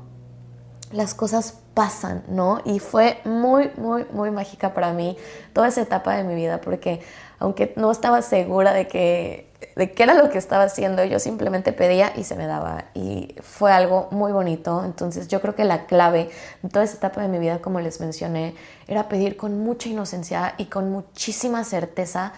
las 0.92 1.14
cosas 1.14 1.58
pasan, 1.74 2.22
¿no? 2.28 2.60
Y 2.64 2.78
fue 2.78 3.20
muy, 3.24 3.70
muy, 3.76 4.06
muy 4.12 4.30
mágica 4.30 4.72
para 4.72 4.92
mí 4.92 5.16
toda 5.52 5.68
esa 5.68 5.82
etapa 5.82 6.16
de 6.16 6.24
mi 6.24 6.34
vida, 6.34 6.60
porque 6.60 7.00
aunque 7.38 7.72
no 7.76 7.90
estaba 7.90 8.22
segura 8.22 8.72
de 8.72 8.88
que 8.88 9.46
de 9.74 9.92
qué 9.92 10.04
era 10.04 10.14
lo 10.14 10.30
que 10.30 10.38
estaba 10.38 10.64
haciendo, 10.64 11.04
yo 11.04 11.18
simplemente 11.18 11.72
pedía 11.72 12.12
y 12.16 12.24
se 12.24 12.34
me 12.34 12.46
daba. 12.46 12.86
Y 12.94 13.34
fue 13.42 13.72
algo 13.72 14.08
muy 14.10 14.32
bonito. 14.32 14.82
Entonces 14.84 15.28
yo 15.28 15.40
creo 15.40 15.54
que 15.54 15.64
la 15.64 15.86
clave 15.86 16.30
de 16.62 16.68
toda 16.68 16.84
esa 16.84 16.96
etapa 16.96 17.22
de 17.22 17.28
mi 17.28 17.38
vida, 17.38 17.60
como 17.60 17.80
les 17.80 18.00
mencioné, 18.00 18.54
era 18.88 19.08
pedir 19.08 19.36
con 19.36 19.58
mucha 19.58 19.88
inocencia 19.88 20.54
y 20.56 20.66
con 20.66 20.90
muchísima 20.90 21.64
certeza 21.64 22.32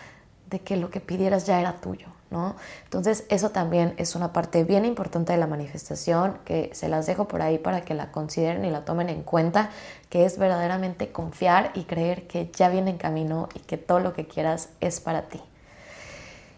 de 0.51 0.61
que 0.61 0.77
lo 0.77 0.91
que 0.91 1.01
pidieras 1.01 1.47
ya 1.47 1.61
era 1.61 1.75
tuyo. 1.75 2.09
Entonces 2.31 3.25
eso 3.29 3.51
también 3.51 3.95
es 3.97 4.15
una 4.15 4.33
parte 4.33 4.65
bien 4.65 4.85
importante 4.85 5.33
de 5.33 5.39
la 5.39 5.47
manifestación 5.47 6.39
que 6.45 6.71
se 6.75 6.89
las 6.89 7.07
dejo 7.07 7.27
por 7.27 7.41
ahí 7.41 7.59
para 7.59 7.83
que 7.83 7.95
la 7.95 8.13
consideren 8.13 8.65
y 8.65 8.71
la 8.71 8.85
tomen 8.85 9.09
en 9.09 9.23
cuenta, 9.23 9.71
que 10.11 10.25
es 10.25 10.39
verdaderamente 10.39 11.11
confiar 11.11 11.71
y 11.75 11.85
creer 11.85 12.27
que 12.27 12.51
ya 12.55 12.69
viene 12.69 12.91
en 12.91 12.99
camino 12.99 13.49
y 13.55 13.61
que 13.61 13.79
todo 13.79 14.01
lo 14.01 14.13
que 14.13 14.27
quieras 14.27 14.69
es 14.81 15.01
para 15.01 15.23
ti. 15.23 15.43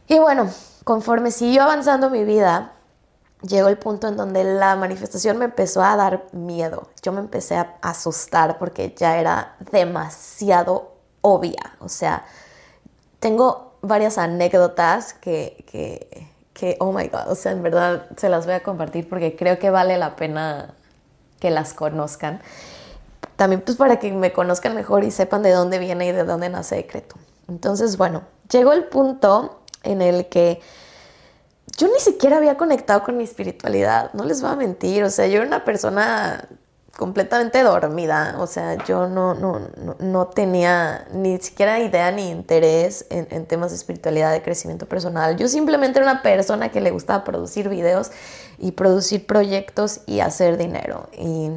Y 0.09 0.19
bueno, 0.19 0.51
conforme 0.83 1.31
siguió 1.31 1.63
avanzando 1.63 2.11
mi 2.11 2.25
vida, 2.25 2.73
llegó 3.43 3.69
el 3.69 3.79
punto 3.79 4.09
en 4.09 4.17
donde 4.17 4.43
la 4.43 4.75
manifestación 4.75 5.39
me 5.39 5.45
empezó 5.45 5.85
a 5.85 5.95
dar 5.95 6.27
miedo. 6.33 6.89
Yo 7.01 7.13
me 7.13 7.21
empecé 7.21 7.55
a 7.57 7.77
asustar 7.81 8.59
porque 8.59 8.93
ya 8.97 9.19
era 9.19 9.55
demasiado 9.71 10.97
obvia. 11.21 11.77
O 11.79 11.89
sea, 11.89 12.25
tengo 13.21 13.70
varias 13.83 14.19
anécdotas 14.19 15.15
que, 15.15 15.65
que, 16.53 16.77
oh 16.81 16.93
my 16.93 17.09
god, 17.09 17.29
o 17.29 17.35
sea, 17.35 17.53
en 17.53 17.63
verdad 17.63 18.07
se 18.17 18.29
las 18.29 18.45
voy 18.45 18.55
a 18.55 18.63
compartir 18.63 19.09
porque 19.09 19.37
creo 19.37 19.59
que 19.59 19.71
vale 19.71 19.97
la 19.97 20.17
pena 20.17 20.75
que 21.39 21.51
las 21.51 21.73
conozcan. 21.73 22.41
También 23.37 23.63
pues 23.63 23.77
para 23.79 23.99
que 23.99 24.13
me 24.13 24.33
conozcan 24.33 24.75
mejor 24.75 25.05
y 25.05 25.11
sepan 25.11 25.43
de 25.43 25.53
dónde 25.53 25.79
viene 25.79 26.07
y 26.07 26.13
de 26.13 26.25
dónde 26.25 26.51
nace 26.51 26.77
Decreto. 26.77 27.17
Entonces, 27.49 27.97
bueno, 27.97 28.23
llegó 28.51 28.73
el 28.73 28.85
punto 28.85 29.63
en 29.83 30.03
el 30.03 30.29
que 30.29 30.61
yo 31.79 31.89
ni 31.89 31.99
siquiera 32.01 32.37
había 32.37 32.57
conectado 32.59 33.03
con 33.03 33.17
mi 33.17 33.25
espiritualidad, 33.25 34.13
no 34.13 34.25
les 34.25 34.43
voy 34.43 34.51
a 34.51 34.57
mentir, 34.57 35.03
o 35.03 35.11
sea, 35.11 35.27
yo 35.27 35.39
era 35.39 35.47
una 35.47 35.65
persona 35.65 36.47
completamente 36.97 37.63
dormida, 37.63 38.37
o 38.39 38.47
sea, 38.47 38.77
yo 38.85 39.07
no, 39.07 39.35
no, 39.35 39.61
no, 39.99 40.27
tenía 40.27 41.07
ni 41.13 41.39
siquiera 41.39 41.79
idea 41.79 42.11
ni 42.11 42.29
interés 42.29 43.07
en, 43.11 43.47
temas 43.47 43.71
de 43.71 43.77
espiritualidad, 43.77 44.33
de 44.33 44.43
crecimiento 44.43 44.87
personal. 44.87 45.37
Yo 45.37 45.49
simplemente 45.49 45.99
era 45.99 46.11
una 46.11 46.23
persona 46.23 46.71
que 46.71 46.81
le 46.81 46.91
gustaba 46.91 47.25
producir 47.25 47.69
videos 47.69 48.11
y 48.59 48.73
producir 48.73 49.27
proyectos 49.27 50.01
y 50.07 50.21
hacer 50.21 50.59
dinero. 50.59 51.09
Y 51.17 51.51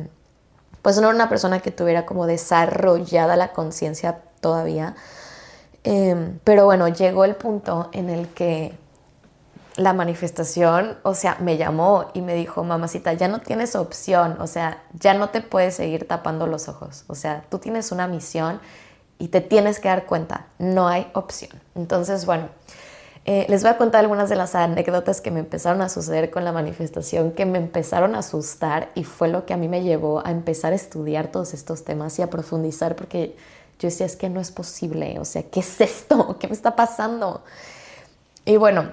pues 0.82 0.98
no 0.98 1.08
era 1.08 1.16
una 1.16 1.30
persona 1.30 1.60
que 1.60 1.72
tuviera 1.72 2.06
como 2.06 2.28
desarrollada 2.28 3.36
la 3.36 3.52
conciencia 3.54 4.22
todavía. 4.40 4.96
Em, 5.84 6.40
pero 6.44 6.66
bueno, 6.66 6.88
llegó 6.88 7.26
el 7.26 7.36
punto 7.36 7.90
en 7.92 8.10
el 8.10 8.30
que 8.30 8.74
la 9.76 9.94
manifestación, 9.94 10.98
o 11.04 11.14
sea, 11.16 11.38
me 11.40 11.58
llamó 11.58 12.06
y 12.14 12.22
me 12.22 12.36
dijo, 12.36 12.64
mamacita, 12.64 13.14
ya 13.14 13.28
no 13.28 13.42
tienes 13.42 13.76
opción, 13.76 14.38
o 14.40 14.48
sea, 14.48 14.84
ya 14.94 15.14
no 15.14 15.30
te 15.30 15.42
puedes 15.42 15.76
seguir 15.76 16.08
tapando 16.08 16.48
los 16.48 16.68
ojos, 16.68 17.06
o 17.08 17.16
sea, 17.16 17.46
tú 17.50 17.60
tienes 17.60 17.92
una 17.92 18.08
misión 18.08 18.60
y 19.18 19.30
te 19.30 19.42
tienes 19.42 19.80
que 19.80 19.88
dar 19.88 20.06
cuenta, 20.06 20.48
no 20.60 20.88
hay 20.88 21.10
opción. 21.14 21.52
Entonces, 21.76 22.26
bueno, 22.26 22.50
eh, 23.26 23.46
les 23.48 23.64
voy 23.64 23.72
a 23.72 23.78
contar 23.78 24.02
algunas 24.02 24.30
de 24.30 24.36
las 24.36 24.54
anécdotas 24.54 25.22
que 25.22 25.32
me 25.32 25.40
empezaron 25.40 25.82
a 25.82 25.88
suceder 25.88 26.30
con 26.30 26.44
la 26.44 26.52
manifestación, 26.52 27.32
que 27.32 27.46
me 27.46 27.58
empezaron 27.58 28.16
a 28.16 28.20
asustar 28.20 28.90
y 28.96 29.06
fue 29.06 29.30
lo 29.30 29.46
que 29.46 29.54
a 29.54 29.58
mí 29.58 29.70
me 29.70 29.82
llevó 29.82 30.26
a 30.26 30.32
empezar 30.32 30.74
a 30.74 30.76
estudiar 30.76 31.28
todos 31.28 31.54
estos 31.54 31.86
temas 31.86 32.20
y 32.20 32.22
a 32.22 32.30
profundizar 32.30 32.96
porque 32.98 33.38
yo 33.80 33.88
decía, 33.88 34.06
es 34.06 34.18
que 34.18 34.30
no 34.30 34.42
es 34.42 34.52
posible, 34.52 35.18
o 35.20 35.26
sea, 35.26 35.44
¿qué 35.44 35.62
es 35.62 35.80
esto? 35.82 36.38
¿Qué 36.38 36.48
me 36.48 36.54
está 36.54 36.76
pasando? 36.76 37.44
Y 38.46 38.58
bueno, 38.58 38.92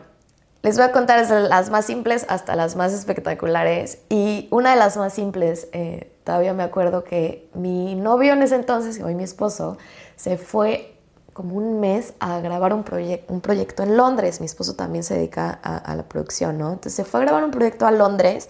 les 0.62 0.76
voy 0.76 0.86
a 0.86 0.92
contar 0.92 1.28
las 1.30 1.70
más 1.70 1.86
simples 1.86 2.26
hasta 2.28 2.54
las 2.54 2.76
más 2.76 2.92
espectaculares. 2.92 3.98
Y 4.08 4.48
una 4.50 4.70
de 4.70 4.76
las 4.76 4.96
más 4.96 5.14
simples, 5.14 5.68
eh, 5.72 6.12
todavía 6.24 6.52
me 6.52 6.62
acuerdo 6.62 7.02
que 7.02 7.48
mi 7.54 7.94
novio 7.94 8.34
en 8.34 8.42
ese 8.42 8.56
entonces, 8.56 9.00
hoy 9.02 9.14
mi 9.14 9.24
esposo, 9.24 9.78
se 10.16 10.36
fue 10.36 10.96
como 11.32 11.56
un 11.56 11.80
mes 11.80 12.12
a 12.20 12.40
grabar 12.40 12.74
un, 12.74 12.84
un 13.28 13.40
proyecto 13.40 13.82
en 13.82 13.96
Londres. 13.96 14.40
Mi 14.40 14.46
esposo 14.46 14.74
también 14.74 15.02
se 15.02 15.14
dedica 15.14 15.58
a, 15.62 15.78
a, 15.78 15.96
la 15.96 16.02
producción, 16.02 16.58
¿no? 16.58 16.68
Entonces 16.68 16.94
se 16.94 17.04
fue 17.04 17.20
a 17.20 17.24
grabar 17.24 17.44
un 17.44 17.50
proyecto 17.50 17.86
a 17.86 17.90
Londres 17.90 18.48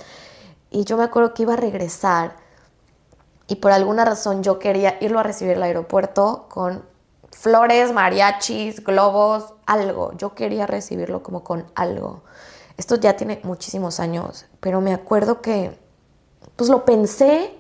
y 0.71 0.85
yo 0.85 0.97
me 0.97 1.05
acuerdo 1.05 1.33
que 1.33 1.43
iba 1.43 1.53
a 1.53 1.57
regresar 1.57 2.35
y 3.47 3.57
por 3.57 3.71
alguna 3.71 4.05
razón 4.05 4.43
yo 4.43 4.59
quería 4.59 4.97
irlo 5.01 5.21
a 5.21 5.23
recibir 5.23 5.57
al 5.57 5.63
aeropuerto 5.63 6.47
con 6.49 6.85
flores, 7.31 7.93
mariachis, 7.93 8.85
globos, 8.85 9.55
algo. 9.67 10.13
Yo 10.17 10.35
quería 10.35 10.67
recibirlo 10.67 11.23
como 11.23 11.45
con 11.45 11.67
algo. 11.75 12.23
Esto 12.77 12.97
ya 12.97 13.17
tiene 13.17 13.41
muchísimos 13.43 14.01
años, 14.01 14.47
pero 14.61 14.81
me 14.81 14.95
acuerdo 14.95 15.43
que 15.43 15.79
pues 16.57 16.71
lo 16.71 16.85
pensé, 16.85 17.55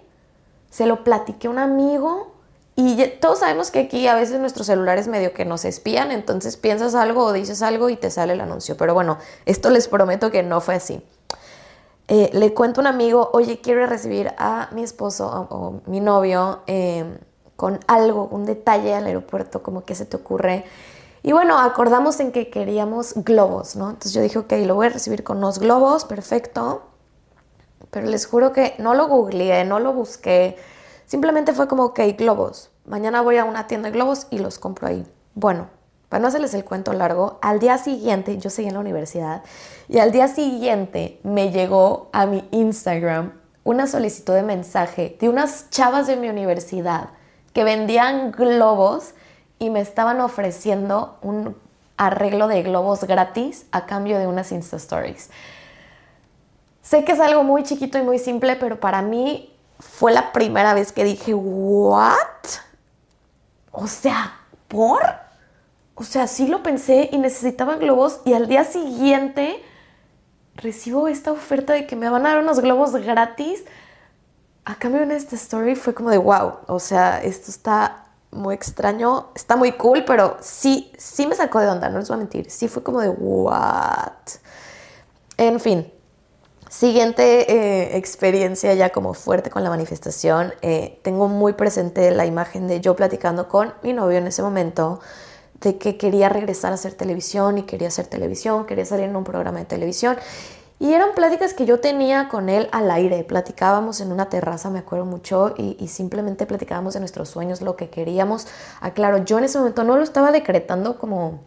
se 0.71 0.87
lo 0.87 1.05
platiqué 1.05 1.47
a 1.47 1.51
un 1.51 1.59
amigo 1.59 2.33
y 2.77 3.07
todos 3.21 3.41
sabemos 3.41 3.71
que 3.71 3.81
aquí 3.81 4.07
a 4.07 4.15
veces 4.15 4.41
nuestros 4.41 4.67
celulares 4.67 5.09
medio 5.09 5.35
que 5.35 5.45
nos 5.45 5.67
espían, 5.67 6.13
entonces 6.13 6.57
piensas 6.57 6.95
algo 6.95 7.25
o 7.25 7.33
dices 7.33 7.61
algo 7.61 7.91
y 7.91 7.97
te 7.97 8.11
sale 8.11 8.33
el 8.33 8.41
anuncio. 8.41 8.77
Pero 8.77 8.95
bueno, 8.95 9.19
esto 9.45 9.69
les 9.71 9.89
prometo 9.89 10.31
que 10.31 10.43
no 10.43 10.63
fue 10.63 10.77
así. 10.77 11.03
Eh, 12.09 12.31
le 12.33 12.55
cuento 12.55 12.81
a 12.81 12.83
un 12.83 12.87
amigo, 12.87 13.31
oye, 13.35 13.61
quiero 13.61 13.87
recibir 13.87 14.33
a 14.39 14.71
mi 14.73 14.83
esposo 14.83 15.27
o, 15.51 15.83
mi 15.87 16.01
novio. 16.01 16.63
Eh, 16.67 17.05
con 17.61 17.79
algo, 17.89 18.27
un 18.31 18.47
detalle 18.47 18.95
al 18.95 19.05
aeropuerto, 19.05 19.63
como 19.63 19.85
que 19.85 19.95
se 19.95 20.07
te 20.07 20.17
ocurre. 20.17 20.65
Y 21.23 21.33
bueno, 21.33 21.59
acordamos 21.59 22.19
en 22.19 22.33
que 22.33 22.49
queríamos 22.49 23.13
globos, 23.17 23.77
¿no? 23.77 23.91
Entonces 23.91 24.15
yo 24.15 24.23
dije, 24.23 24.39
ok, 24.39 24.51
lo 24.65 24.77
voy 24.77 24.87
a 24.87 24.89
recibir 24.89 25.23
con 25.23 25.37
unos 25.37 25.59
globos, 25.59 26.07
perfecto. 26.07 26.85
Pero 27.91 28.07
les 28.07 28.27
juro 28.27 28.55
que 28.55 28.77
no 28.79 28.95
lo 28.95 29.09
googleé, 29.09 29.67
no 29.67 29.79
lo 29.79 29.93
busqué. 29.93 30.57
Simplemente 31.05 31.53
fue 31.53 31.69
como, 31.69 31.85
ok, 31.85 32.01
globos. 32.17 32.71
Mañana 32.87 33.21
voy 33.21 33.37
a 33.37 33.45
una 33.45 33.67
tienda 33.67 33.91
de 33.91 33.93
globos 33.93 34.27
y 34.31 34.39
los 34.39 34.59
compro 34.59 34.89
ahí. 34.89 35.07
Bueno, 35.35 35.69
para 36.09 36.23
no 36.23 36.29
hacerles 36.29 36.55
el 36.55 36.65
cuento 36.65 36.95
largo, 36.95 37.39
al 37.43 37.59
día 37.59 37.77
siguiente, 37.77 38.39
yo 38.39 38.49
seguí 38.49 38.69
en 38.69 38.75
la 38.75 38.81
universidad, 38.81 39.43
y 39.87 39.99
al 39.99 40.13
día 40.13 40.29
siguiente 40.29 41.21
me 41.25 41.51
llegó 41.51 42.09
a 42.15 42.25
mi 42.25 42.49
Instagram 42.53 43.35
una 43.65 43.87
solicitud 43.87 44.33
de 44.33 44.45
mensaje 44.45 45.19
de 45.21 45.29
unas 45.29 45.69
chavas 45.69 46.07
de 46.07 46.17
mi 46.17 46.31
universidad 46.31 47.11
que 47.53 47.65
vendían 47.65 48.33
globos 48.33 49.15
y 49.59 49.71
me 49.71 49.81
estaban 49.81 50.21
ofreciendo 50.21 51.19
un 51.23 51.57
arreglo 51.97 52.49
de 52.49 52.63
globos 52.63 53.05
gratis 53.05 53.67
a 53.73 53.87
cambio 53.87 54.19
de 54.19 54.27
unas 54.27 54.53
Insta 54.53 54.77
Stories. 54.77 55.31
Sé 56.83 57.05
que 57.05 57.13
es 57.13 57.21
algo 57.21 57.45
muy 57.45 57.63
chiquito 57.63 57.99
y 57.99 58.03
muy 58.03 58.19
simple, 58.19 58.57
pero 58.57 58.81
para 58.81 59.03
mí 59.03 59.55
fue 59.79 60.13
la 60.13 60.33
primera 60.33 60.75
vez 60.75 60.93
que 60.93 61.05
dije, 61.05 61.35
¿what? 61.35 62.17
O 63.71 63.87
sea, 63.87 64.41
¿por? 64.67 65.03
O 65.95 66.05
sea, 66.05 66.27
sí 66.27 66.47
lo 66.47 66.63
pensé 66.63 67.11
y 67.13 67.19
necesitaba 67.19 67.77
globos 67.77 68.21
y 68.25 68.33
al 68.33 68.49
día 68.49 68.65
siguiente 68.65 69.63
recibo 70.57 71.09
esta 71.09 71.33
oferta 71.33 71.75
de 71.75 71.87
que 71.87 71.97
me 71.97 72.09
van 72.09 72.25
a 72.27 72.31
dar 72.31 72.39
unos 72.43 72.61
globos 72.61 72.93
gratis 72.93 73.65
a 74.65 74.75
cambio 74.77 75.03
en 75.03 75.11
esta 75.11 75.37
story 75.37 75.75
fue 75.75 75.95
como 75.95 76.11
de 76.11 76.19
wow, 76.19 76.59
o 76.67 76.79
sea, 76.79 77.23
esto 77.23 77.51
está 77.51 78.07
muy 78.31 78.55
extraño, 78.55 79.29
está 79.35 79.57
muy 79.57 79.73
cool, 79.73 80.05
pero 80.05 80.37
sí, 80.41 80.93
sí 80.97 81.27
me 81.27 81.35
sacó 81.35 81.61
de 81.61 81.69
onda, 81.69 81.89
no 81.89 81.99
les 81.99 82.09
voy 82.09 82.17
a 82.17 82.19
mentir, 82.19 82.51
sí 82.51 82.69
fue 82.69 82.83
como 82.83 83.01
de 83.01 83.09
what. 83.09 84.13
En 85.37 85.59
fin, 85.59 85.91
siguiente 86.69 87.51
eh, 87.51 87.97
experiencia 87.97 88.73
ya 88.75 88.91
como 88.91 89.15
fuerte 89.15 89.51
con 89.51 89.65
la 89.65 89.71
manifestación, 89.71 90.55
eh, 90.63 91.01
tengo 91.03 91.29
muy 91.29 91.55
presente 91.55 92.11
la 92.13 92.27
imagen 92.27 92.69
de 92.69 92.81
yo 92.81 92.95
platicando 92.95 93.49
con 93.49 93.75
mi 93.83 93.93
novio 93.93 94.19
en 94.19 94.27
ese 94.27 94.43
momento 94.43 95.01
de 95.61 95.77
que 95.77 95.97
quería 95.97 96.29
regresar 96.29 96.73
a 96.73 96.75
hacer 96.75 96.95
televisión 96.95 97.59
y 97.59 97.65
quería 97.65 97.89
hacer 97.89 98.07
televisión, 98.07 98.65
quería 98.67 98.87
salir 98.87 99.07
en 99.07 99.17
un 99.17 99.25
programa 99.25 99.59
de 99.59 99.65
televisión 99.65 100.17
y 100.81 100.95
eran 100.95 101.11
pláticas 101.15 101.53
que 101.53 101.67
yo 101.67 101.79
tenía 101.79 102.31
con 102.31 102.49
él 102.49 102.67
al 102.73 102.91
aire. 102.91 103.23
Platicábamos 103.23 104.01
en 104.01 104.13
una 104.13 104.31
terraza, 104.31 104.71
me 104.71 104.79
acuerdo 104.79 105.05
mucho, 105.05 105.53
y, 105.59 105.87
simplemente 105.89 106.47
platicábamos 106.47 106.95
de 106.95 107.01
nuestros 107.01 107.29
sueños, 107.29 107.61
lo 107.61 107.77
que 107.77 107.91
queríamos. 107.91 108.47
Aclaro, 108.81 109.19
yo 109.19 109.37
en 109.37 109.45
ese 109.45 109.59
momento 109.59 109.85
no 109.85 109.99
lo 109.99 110.03
estaba 110.03 110.33
decretando 110.33 110.99
como 110.99 111.41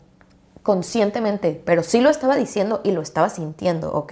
conscientemente, 0.62 1.60
pero 1.66 1.82
sí 1.82 2.00
lo 2.00 2.12
estaba 2.12 2.36
diciendo 2.36 2.82
y 2.84 2.92
lo 2.92 3.02
estaba 3.02 3.28
sintiendo, 3.30 3.92
¿ok? 3.92 4.12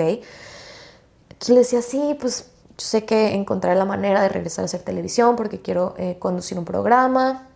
Entonces 1.30 1.50
le 1.50 1.60
decía, 1.60 1.84
sí, 1.84 2.18
pues 2.20 2.50
yo 2.70 2.88
sé 2.88 3.06
que 3.06 3.36
encontraré 3.36 3.78
la 3.78 3.86
manera 3.86 4.24
de 4.24 4.30
regresar 4.30 4.64
a 4.64 4.66
hacer 4.66 4.82
televisión 4.82 5.36
porque 5.36 5.62
quiero 5.62 5.94
eh, 6.00 6.18
conducir 6.18 6.58
un 6.58 6.66
programa. 6.66 7.48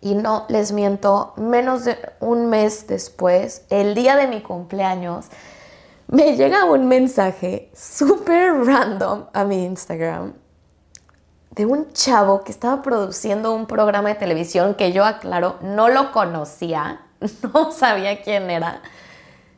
Y 0.00 0.16
no 0.16 0.46
les 0.48 0.72
miento, 0.72 1.32
menos 1.36 1.84
de 1.84 1.96
un 2.18 2.48
mes 2.50 2.88
después, 2.88 3.62
el 3.70 3.94
día 3.94 4.16
de 4.16 4.26
mi 4.26 4.42
cumpleaños, 4.42 5.26
me 6.08 6.36
llega 6.36 6.64
un 6.64 6.88
mensaje 6.88 7.70
súper 7.74 8.64
random 8.64 9.26
a 9.32 9.44
mi 9.44 9.64
Instagram 9.64 10.32
de 11.50 11.66
un 11.66 11.92
chavo 11.92 12.44
que 12.44 12.52
estaba 12.52 12.82
produciendo 12.82 13.52
un 13.52 13.66
programa 13.66 14.10
de 14.10 14.14
televisión 14.14 14.74
que 14.74 14.92
yo 14.92 15.04
aclaro, 15.04 15.56
no 15.60 15.88
lo 15.88 16.12
conocía, 16.12 17.02
no 17.52 17.72
sabía 17.72 18.22
quién 18.22 18.48
era, 18.48 18.80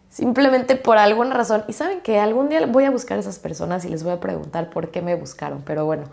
simplemente 0.08 0.76
por 0.76 0.98
alguna 0.98 1.34
razón. 1.34 1.64
Y 1.68 1.72
saben 1.74 2.00
que 2.00 2.18
algún 2.18 2.48
día 2.48 2.66
voy 2.66 2.84
a 2.84 2.90
buscar 2.90 3.18
a 3.18 3.20
esas 3.20 3.38
personas 3.38 3.84
y 3.84 3.88
les 3.88 4.02
voy 4.02 4.12
a 4.12 4.20
preguntar 4.20 4.70
por 4.70 4.90
qué 4.90 5.02
me 5.02 5.14
buscaron, 5.14 5.62
pero 5.64 5.84
bueno, 5.84 6.04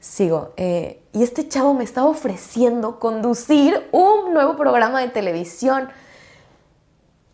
sigo. 0.00 0.52
Eh, 0.56 1.02
y 1.12 1.22
este 1.22 1.48
chavo 1.48 1.72
me 1.72 1.84
estaba 1.84 2.08
ofreciendo 2.08 2.98
conducir 2.98 3.88
un 3.92 4.34
nuevo 4.34 4.56
programa 4.56 5.00
de 5.00 5.08
televisión. 5.08 5.88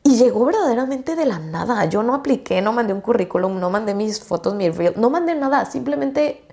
Y 0.06 0.18
llegó 0.18 0.44
verdaderamente 0.44 1.16
de 1.16 1.24
la 1.24 1.38
nada. 1.38 1.86
Yo 1.86 2.02
no 2.02 2.14
apliqué, 2.14 2.60
no 2.60 2.74
mandé 2.74 2.92
un 2.92 3.00
currículum, 3.00 3.58
no 3.58 3.70
mandé 3.70 3.94
mis 3.94 4.22
fotos, 4.22 4.54
mi 4.54 4.68
reel, 4.68 4.92
no 4.96 5.08
mandé 5.08 5.34
nada. 5.34 5.64
Simplemente 5.64 6.46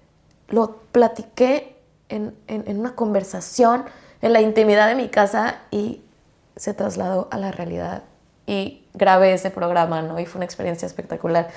lo 0.48 0.78
platiqué 0.94 1.78
en, 2.08 2.34
una 2.48 2.96
conversación, 2.96 3.84
en 4.22 4.32
la 4.32 4.40
intimidad 4.40 4.88
de 4.88 4.96
mi 4.96 5.10
casa 5.10 5.58
y 5.70 6.02
se 6.56 6.74
trasladó 6.74 7.28
a 7.30 7.38
la 7.38 7.52
realidad. 7.52 8.04
Y 8.48 8.86
grabé 8.94 9.34
ese 9.34 9.52
programa, 9.52 10.02
¿no? 10.02 10.18
Y 10.18 10.26
fue 10.26 10.40
una 10.40 10.46
experiencia 10.46 10.86
espectacular. 10.86 11.50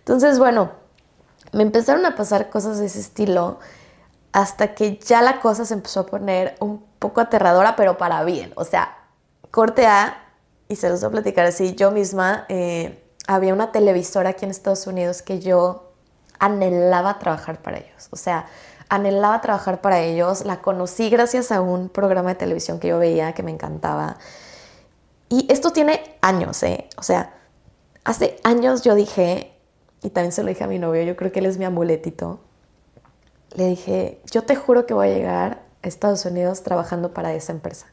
Entonces, 0.00 0.40
bueno, 0.40 0.72
me 1.52 1.62
empezaron 1.62 2.04
a 2.06 2.16
pasar 2.16 2.50
cosas 2.50 2.80
de 2.80 2.86
ese 2.86 2.98
estilo 2.98 3.60
hasta 4.32 4.74
que 4.74 4.98
ya 4.98 5.22
la 5.22 5.40
cosa 5.40 5.64
se 5.64 5.74
empezó 5.74 6.00
a 6.00 6.06
poner 6.06 6.56
un 6.58 6.84
poco 6.98 7.20
aterradora, 7.20 7.76
pero 7.76 7.96
para 7.96 8.24
bien. 8.24 8.52
O 8.56 8.64
sea, 8.64 8.96
corte 9.52 9.86
A, 9.86 10.25
y 10.68 10.76
se 10.76 10.88
los 10.88 11.00
voy 11.00 11.08
a 11.08 11.10
platicar 11.12 11.46
así, 11.46 11.74
yo 11.74 11.90
misma, 11.90 12.44
eh, 12.48 13.02
había 13.26 13.54
una 13.54 13.72
televisora 13.72 14.30
aquí 14.30 14.44
en 14.44 14.50
Estados 14.50 14.86
Unidos 14.86 15.22
que 15.22 15.40
yo 15.40 15.92
anhelaba 16.38 17.18
trabajar 17.18 17.62
para 17.62 17.78
ellos. 17.78 18.08
O 18.10 18.16
sea, 18.16 18.46
anhelaba 18.88 19.40
trabajar 19.40 19.80
para 19.80 20.00
ellos. 20.00 20.44
La 20.44 20.60
conocí 20.60 21.10
gracias 21.10 21.52
a 21.52 21.60
un 21.60 21.88
programa 21.88 22.30
de 22.30 22.34
televisión 22.36 22.78
que 22.78 22.88
yo 22.88 22.98
veía 22.98 23.32
que 23.32 23.42
me 23.42 23.50
encantaba. 23.50 24.18
Y 25.28 25.50
esto 25.50 25.72
tiene 25.72 26.16
años, 26.20 26.62
¿eh? 26.62 26.88
O 26.96 27.02
sea, 27.02 27.34
hace 28.04 28.38
años 28.44 28.82
yo 28.82 28.94
dije, 28.94 29.56
y 30.02 30.10
también 30.10 30.32
se 30.32 30.42
lo 30.42 30.48
dije 30.48 30.64
a 30.64 30.68
mi 30.68 30.78
novio, 30.78 31.02
yo 31.02 31.16
creo 31.16 31.32
que 31.32 31.40
él 31.40 31.46
es 31.46 31.58
mi 31.58 31.64
amuletito. 31.64 32.40
Le 33.54 33.66
dije, 33.66 34.20
yo 34.30 34.44
te 34.44 34.54
juro 34.54 34.86
que 34.86 34.94
voy 34.94 35.08
a 35.08 35.14
llegar 35.14 35.62
a 35.82 35.88
Estados 35.88 36.24
Unidos 36.24 36.62
trabajando 36.62 37.12
para 37.12 37.34
esa 37.34 37.52
empresa. 37.52 37.86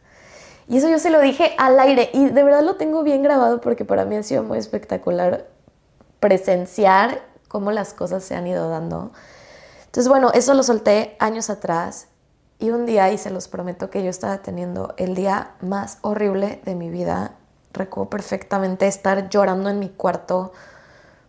Y 0.68 0.78
eso 0.78 0.90
yo 0.90 1.00
se 1.00 1.10
lo 1.10 1.20
dije 1.20 1.54
al 1.58 1.80
aire 1.80 2.10
y 2.14 2.26
de 2.26 2.44
verdad 2.44 2.64
lo 2.64 2.76
tengo 2.76 3.04
bien 3.04 3.22
grabado 3.24 3.62
porque 3.62 3.86
para 3.86 4.06
mí 4.06 4.16
ha 4.16 4.24
sido 4.24 4.44
muy 4.44 4.58
espectacular 4.58 5.48
presenciar 6.20 7.22
cómo 7.48 7.72
las 7.72 7.94
cosas 7.94 8.24
se 8.24 8.36
han 8.36 8.48
ido 8.48 8.70
dando. 8.70 9.12
Entonces, 9.86 10.08
bueno, 10.08 10.32
eso 10.34 10.54
lo 10.54 10.64
solté 10.64 11.16
años 11.20 11.50
atrás 11.50 12.08
y 12.64 12.70
un 12.70 12.86
día, 12.86 13.12
y 13.12 13.18
se 13.18 13.30
los 13.30 13.50
prometo 13.50 13.90
que 13.90 14.04
yo 14.04 14.10
estaba 14.10 14.38
teniendo 14.38 14.94
el 14.98 15.16
día 15.16 15.52
más 15.60 15.98
horrible 16.02 16.62
de 16.64 16.76
mi 16.76 16.90
vida. 16.90 17.36
Recuerdo 17.74 18.10
perfectamente 18.10 18.88
estar 18.88 19.28
llorando 19.28 19.70
en 19.70 19.80
mi 19.80 19.90
cuarto, 19.90 20.54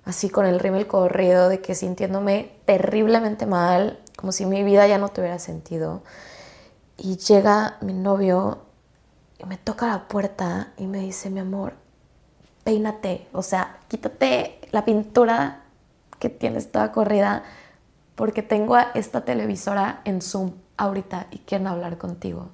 así 0.04 0.30
con 0.30 0.46
el 0.46 0.60
rímel 0.60 0.86
corrido, 0.86 1.48
de 1.48 1.60
que 1.60 1.74
sintiéndome 1.74 2.56
terriblemente 2.66 3.46
mal, 3.46 3.98
como 4.16 4.30
si 4.30 4.46
mi 4.46 4.62
vida 4.62 4.86
ya 4.86 4.96
no 4.98 5.08
tuviera 5.08 5.40
sentido. 5.40 6.02
Y 6.96 7.16
llega 7.16 7.78
mi 7.80 7.94
novio 7.94 8.58
y 9.38 9.44
me 9.46 9.56
toca 9.56 9.86
la 9.86 10.08
puerta 10.08 10.72
y 10.76 10.86
me 10.86 10.98
dice, 10.98 11.30
mi 11.30 11.40
amor, 11.40 11.74
peínate, 12.64 13.28
o 13.32 13.42
sea, 13.42 13.78
quítate 13.88 14.60
la 14.70 14.84
pintura 14.84 15.62
que 16.18 16.28
tienes 16.30 16.72
toda 16.72 16.92
corrida 16.92 17.44
porque 18.14 18.42
tengo 18.42 18.76
esta 18.94 19.24
televisora 19.24 20.00
en 20.04 20.22
Zoom 20.22 20.52
ahorita 20.76 21.26
y 21.30 21.38
quieren 21.38 21.66
hablar 21.66 21.98
contigo. 21.98 22.50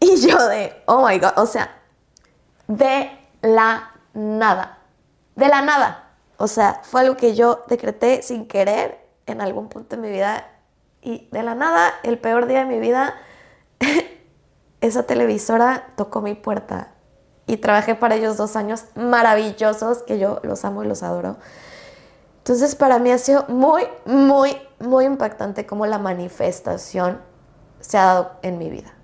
Y 0.00 0.16
yo 0.16 0.48
de, 0.48 0.82
oh 0.86 1.06
my 1.06 1.18
god, 1.18 1.32
o 1.36 1.46
sea, 1.46 1.70
de 2.68 3.10
la 3.42 3.92
nada, 4.12 4.78
de 5.34 5.48
la 5.48 5.62
nada. 5.62 6.10
O 6.36 6.48
sea, 6.48 6.80
fue 6.82 7.00
algo 7.00 7.16
que 7.16 7.34
yo 7.34 7.64
decreté 7.68 8.22
sin 8.22 8.46
querer 8.46 8.98
en 9.26 9.40
algún 9.40 9.68
punto 9.68 9.96
de 9.96 10.02
mi 10.02 10.10
vida 10.10 10.46
y 11.00 11.28
de 11.30 11.42
la 11.42 11.54
nada, 11.54 11.94
el 12.02 12.18
peor 12.18 12.46
día 12.46 12.60
de 12.60 12.66
mi 12.66 12.80
vida, 12.80 13.14
esa 14.80 15.04
televisora 15.04 15.88
tocó 15.96 16.20
mi 16.20 16.34
puerta 16.34 16.92
y 17.46 17.58
trabajé 17.58 17.94
para 17.94 18.16
ellos 18.16 18.36
dos 18.36 18.56
años 18.56 18.84
maravillosos, 18.94 20.02
que 20.02 20.18
yo 20.18 20.40
los 20.42 20.64
amo 20.64 20.82
y 20.82 20.86
los 20.86 21.02
adoro. 21.02 21.36
Entonces 22.38 22.74
para 22.74 22.98
mí 22.98 23.10
ha 23.10 23.18
sido 23.18 23.44
muy, 23.48 23.84
muy, 24.04 24.56
muy 24.78 25.04
impactante 25.04 25.66
cómo 25.66 25.86
la 25.86 25.98
manifestación 25.98 27.20
se 27.80 27.98
ha 27.98 28.04
dado 28.04 28.32
en 28.42 28.58
mi 28.58 28.70
vida. 28.70 28.95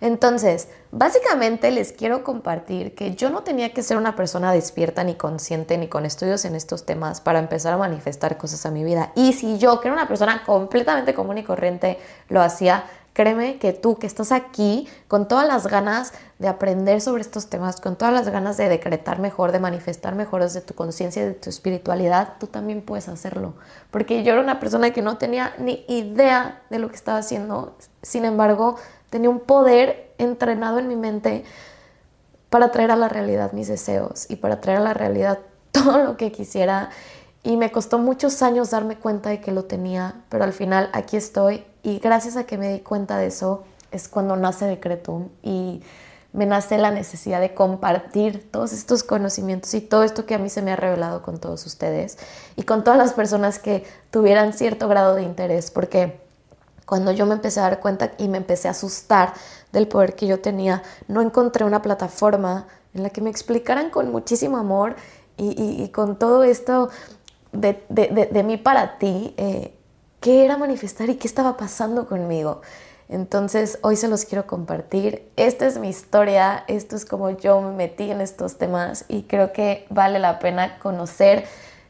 Entonces, 0.00 0.68
básicamente 0.90 1.70
les 1.70 1.92
quiero 1.92 2.22
compartir 2.24 2.94
que 2.94 3.14
yo 3.14 3.30
no 3.30 3.42
tenía 3.42 3.72
que 3.72 3.82
ser 3.82 3.96
una 3.96 4.16
persona 4.16 4.52
despierta 4.52 5.04
ni 5.04 5.14
consciente 5.14 5.78
ni 5.78 5.88
con 5.88 6.04
estudios 6.04 6.44
en 6.44 6.54
estos 6.54 6.84
temas 6.84 7.20
para 7.20 7.38
empezar 7.38 7.72
a 7.72 7.78
manifestar 7.78 8.36
cosas 8.36 8.66
a 8.66 8.70
mi 8.70 8.84
vida. 8.84 9.12
Y 9.14 9.32
si 9.32 9.58
yo, 9.58 9.80
que 9.80 9.88
era 9.88 9.94
una 9.94 10.08
persona 10.08 10.44
completamente 10.44 11.14
común 11.14 11.38
y 11.38 11.44
corriente, 11.44 11.98
lo 12.28 12.42
hacía, 12.42 12.84
Créeme 13.16 13.58
que 13.58 13.72
tú 13.72 13.96
que 13.96 14.06
estás 14.06 14.30
aquí 14.30 14.86
con 15.08 15.26
todas 15.26 15.48
las 15.48 15.66
ganas 15.66 16.12
de 16.38 16.48
aprender 16.48 17.00
sobre 17.00 17.22
estos 17.22 17.48
temas, 17.48 17.80
con 17.80 17.96
todas 17.96 18.12
las 18.12 18.28
ganas 18.28 18.58
de 18.58 18.68
decretar 18.68 19.20
mejor, 19.20 19.52
de 19.52 19.58
manifestar 19.58 20.14
mejor 20.14 20.42
desde 20.42 20.60
tu 20.60 20.74
conciencia 20.74 21.22
y 21.22 21.28
de 21.28 21.32
tu 21.32 21.48
espiritualidad, 21.48 22.34
tú 22.38 22.46
también 22.46 22.82
puedes 22.82 23.08
hacerlo. 23.08 23.54
Porque 23.90 24.22
yo 24.22 24.34
era 24.34 24.42
una 24.42 24.60
persona 24.60 24.90
que 24.90 25.00
no 25.00 25.16
tenía 25.16 25.54
ni 25.56 25.86
idea 25.88 26.60
de 26.68 26.78
lo 26.78 26.90
que 26.90 26.96
estaba 26.96 27.16
haciendo. 27.16 27.78
Sin 28.02 28.26
embargo, 28.26 28.76
tenía 29.10 29.30
un 29.30 29.40
poder 29.40 30.12
entrenado 30.18 30.78
en 30.78 30.88
mi 30.88 30.96
mente 30.96 31.44
para 32.50 32.70
traer 32.70 32.90
a 32.90 32.96
la 32.96 33.08
realidad 33.08 33.52
mis 33.52 33.68
deseos 33.68 34.30
y 34.30 34.36
para 34.36 34.60
traer 34.60 34.78
a 34.78 34.82
la 34.82 34.94
realidad 34.94 35.40
todo 35.72 35.98
lo 35.98 36.16
que 36.16 36.32
quisiera. 36.32 36.90
Y 37.42 37.56
me 37.56 37.70
costó 37.70 37.98
muchos 37.98 38.42
años 38.42 38.70
darme 38.70 38.96
cuenta 38.96 39.30
de 39.30 39.40
que 39.40 39.52
lo 39.52 39.64
tenía, 39.64 40.16
pero 40.28 40.42
al 40.44 40.52
final 40.52 40.90
aquí 40.92 41.16
estoy 41.16 41.64
y 41.82 42.00
gracias 42.00 42.36
a 42.36 42.44
que 42.44 42.58
me 42.58 42.72
di 42.72 42.80
cuenta 42.80 43.18
de 43.18 43.26
eso 43.26 43.62
es 43.92 44.08
cuando 44.08 44.34
nace 44.36 44.64
Decretum 44.64 45.28
y 45.42 45.82
me 46.32 46.44
nace 46.44 46.76
la 46.76 46.90
necesidad 46.90 47.40
de 47.40 47.54
compartir 47.54 48.50
todos 48.50 48.72
estos 48.72 49.04
conocimientos 49.04 49.72
y 49.74 49.80
todo 49.80 50.02
esto 50.02 50.26
que 50.26 50.34
a 50.34 50.38
mí 50.38 50.50
se 50.50 50.60
me 50.60 50.72
ha 50.72 50.76
revelado 50.76 51.22
con 51.22 51.38
todos 51.38 51.64
ustedes 51.64 52.18
y 52.56 52.64
con 52.64 52.84
todas 52.84 52.98
las 52.98 53.12
personas 53.12 53.58
que 53.58 53.84
tuvieran 54.10 54.52
cierto 54.52 54.88
grado 54.88 55.14
de 55.14 55.22
interés, 55.22 55.70
porque 55.70 56.25
cuando 56.86 57.12
yo 57.12 57.26
me 57.26 57.34
empecé 57.34 57.60
a 57.60 57.64
dar 57.64 57.80
cuenta 57.80 58.12
y 58.16 58.28
me 58.28 58.38
empecé 58.38 58.68
a 58.68 58.70
asustar 58.70 59.34
del 59.72 59.88
poder 59.88 60.14
que 60.14 60.26
yo 60.26 60.40
tenía, 60.40 60.82
no 61.08 61.20
encontré 61.20 61.64
una 61.64 61.82
plataforma 61.82 62.66
en 62.94 63.02
la 63.02 63.10
que 63.10 63.20
me 63.20 63.28
explicaran 63.28 63.90
con 63.90 64.10
muchísimo 64.10 64.56
amor 64.56 64.96
y, 65.36 65.88
con 65.88 66.18
todo 66.18 66.44
esto 66.44 66.88
de, 67.52 67.84
de, 67.90 68.42
mí 68.42 68.56
para 68.56 68.98
ti, 68.98 69.34
eh, 69.36 69.74
qué 70.20 70.46
era 70.46 70.56
manifestar 70.56 71.10
y 71.10 71.16
qué 71.16 71.28
estaba 71.28 71.58
pasando 71.58 72.06
conmigo. 72.06 72.62
Entonces 73.08 73.78
hoy 73.82 73.96
se 73.96 74.08
los 74.08 74.24
quiero 74.24 74.46
compartir. 74.46 75.28
Esta 75.36 75.66
es 75.66 75.78
mi 75.78 75.88
historia, 75.88 76.64
esto 76.68 76.96
es 76.96 77.04
como 77.04 77.30
yo 77.30 77.60
me 77.60 77.72
metí 77.72 78.10
en 78.10 78.20
estos 78.20 78.56
temas 78.56 79.04
y 79.08 79.24
creo 79.24 79.52
que 79.52 79.86
vale 79.90 80.18
la 80.18 80.38
pena 80.38 80.78
conocer 80.78 81.44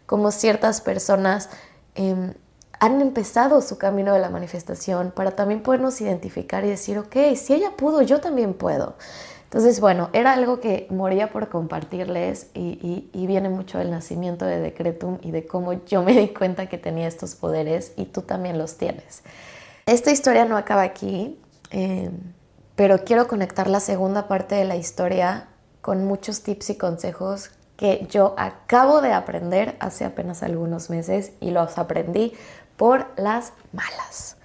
cómo 0.06 0.30
ciertas 0.30 0.80
personas 0.80 1.48
em, 1.94 2.34
han 2.78 3.00
empezado 3.00 3.60
su 3.62 3.78
camino 3.78 4.12
de 4.12 4.20
la 4.20 4.30
manifestación 4.30 5.12
para 5.14 5.32
también 5.32 5.62
podernos 5.62 6.00
identificar 6.00 6.64
y 6.64 6.68
decir, 6.68 6.98
ok, 6.98 7.16
si 7.36 7.54
ella 7.54 7.72
pudo, 7.76 8.02
yo 8.02 8.20
también 8.20 8.54
puedo. 8.54 8.96
Entonces, 9.44 9.80
bueno, 9.80 10.10
era 10.12 10.32
algo 10.32 10.60
que 10.60 10.86
moría 10.90 11.30
por 11.30 11.48
compartirles 11.48 12.48
y, 12.52 13.08
viene 13.14 13.48
mucho 13.48 13.78
del 13.78 13.90
nacimiento 13.90 14.44
de 14.44 14.60
Decretum 14.60 15.18
y 15.22 15.30
de 15.30 15.46
cómo 15.46 15.72
yo 15.84 16.02
me 16.02 16.12
di 16.12 16.28
cuenta 16.28 16.68
que 16.68 16.78
tenía 16.78 17.06
estos 17.06 17.34
poderes 17.34 17.92
y 17.96 18.06
tú 18.06 18.22
también 18.22 18.58
los 18.58 18.76
tienes. 18.76 19.22
Esta 19.86 20.10
historia 20.10 20.44
no 20.44 20.56
acaba 20.56 20.82
aquí, 20.82 21.40
eh, 21.70 22.10
pero 22.74 23.04
quiero 23.04 23.28
conectar 23.28 23.68
la 23.68 23.80
segunda 23.80 24.26
parte 24.28 24.56
de 24.56 24.64
la 24.64 24.76
historia 24.76 25.48
con 25.80 26.04
muchos 26.04 26.42
tips 26.42 26.70
y 26.70 26.76
consejos 26.76 27.50
que 27.76 28.06
yo 28.10 28.34
acabo 28.38 29.00
de 29.00 29.12
aprender 29.12 29.76
hace 29.80 30.04
apenas 30.04 30.42
algunos 30.42 30.90
meses 30.90 31.32
y 31.40 31.50
los 31.50 31.78
aprendí 31.78 32.32
por 32.76 33.06
las 33.16 33.52
malas. 33.72 34.36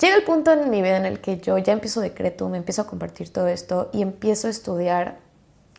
Llega 0.00 0.16
el 0.16 0.24
punto 0.24 0.52
en 0.52 0.70
mi 0.70 0.82
vida 0.82 0.96
en 0.96 1.06
el 1.06 1.20
que 1.20 1.38
yo 1.38 1.56
ya 1.58 1.72
empiezo 1.72 2.00
decreto, 2.00 2.48
me 2.48 2.58
empiezo 2.58 2.82
a 2.82 2.86
compartir 2.86 3.32
todo 3.32 3.46
esto 3.46 3.90
y 3.92 4.02
empiezo 4.02 4.48
a 4.48 4.50
estudiar 4.50 5.18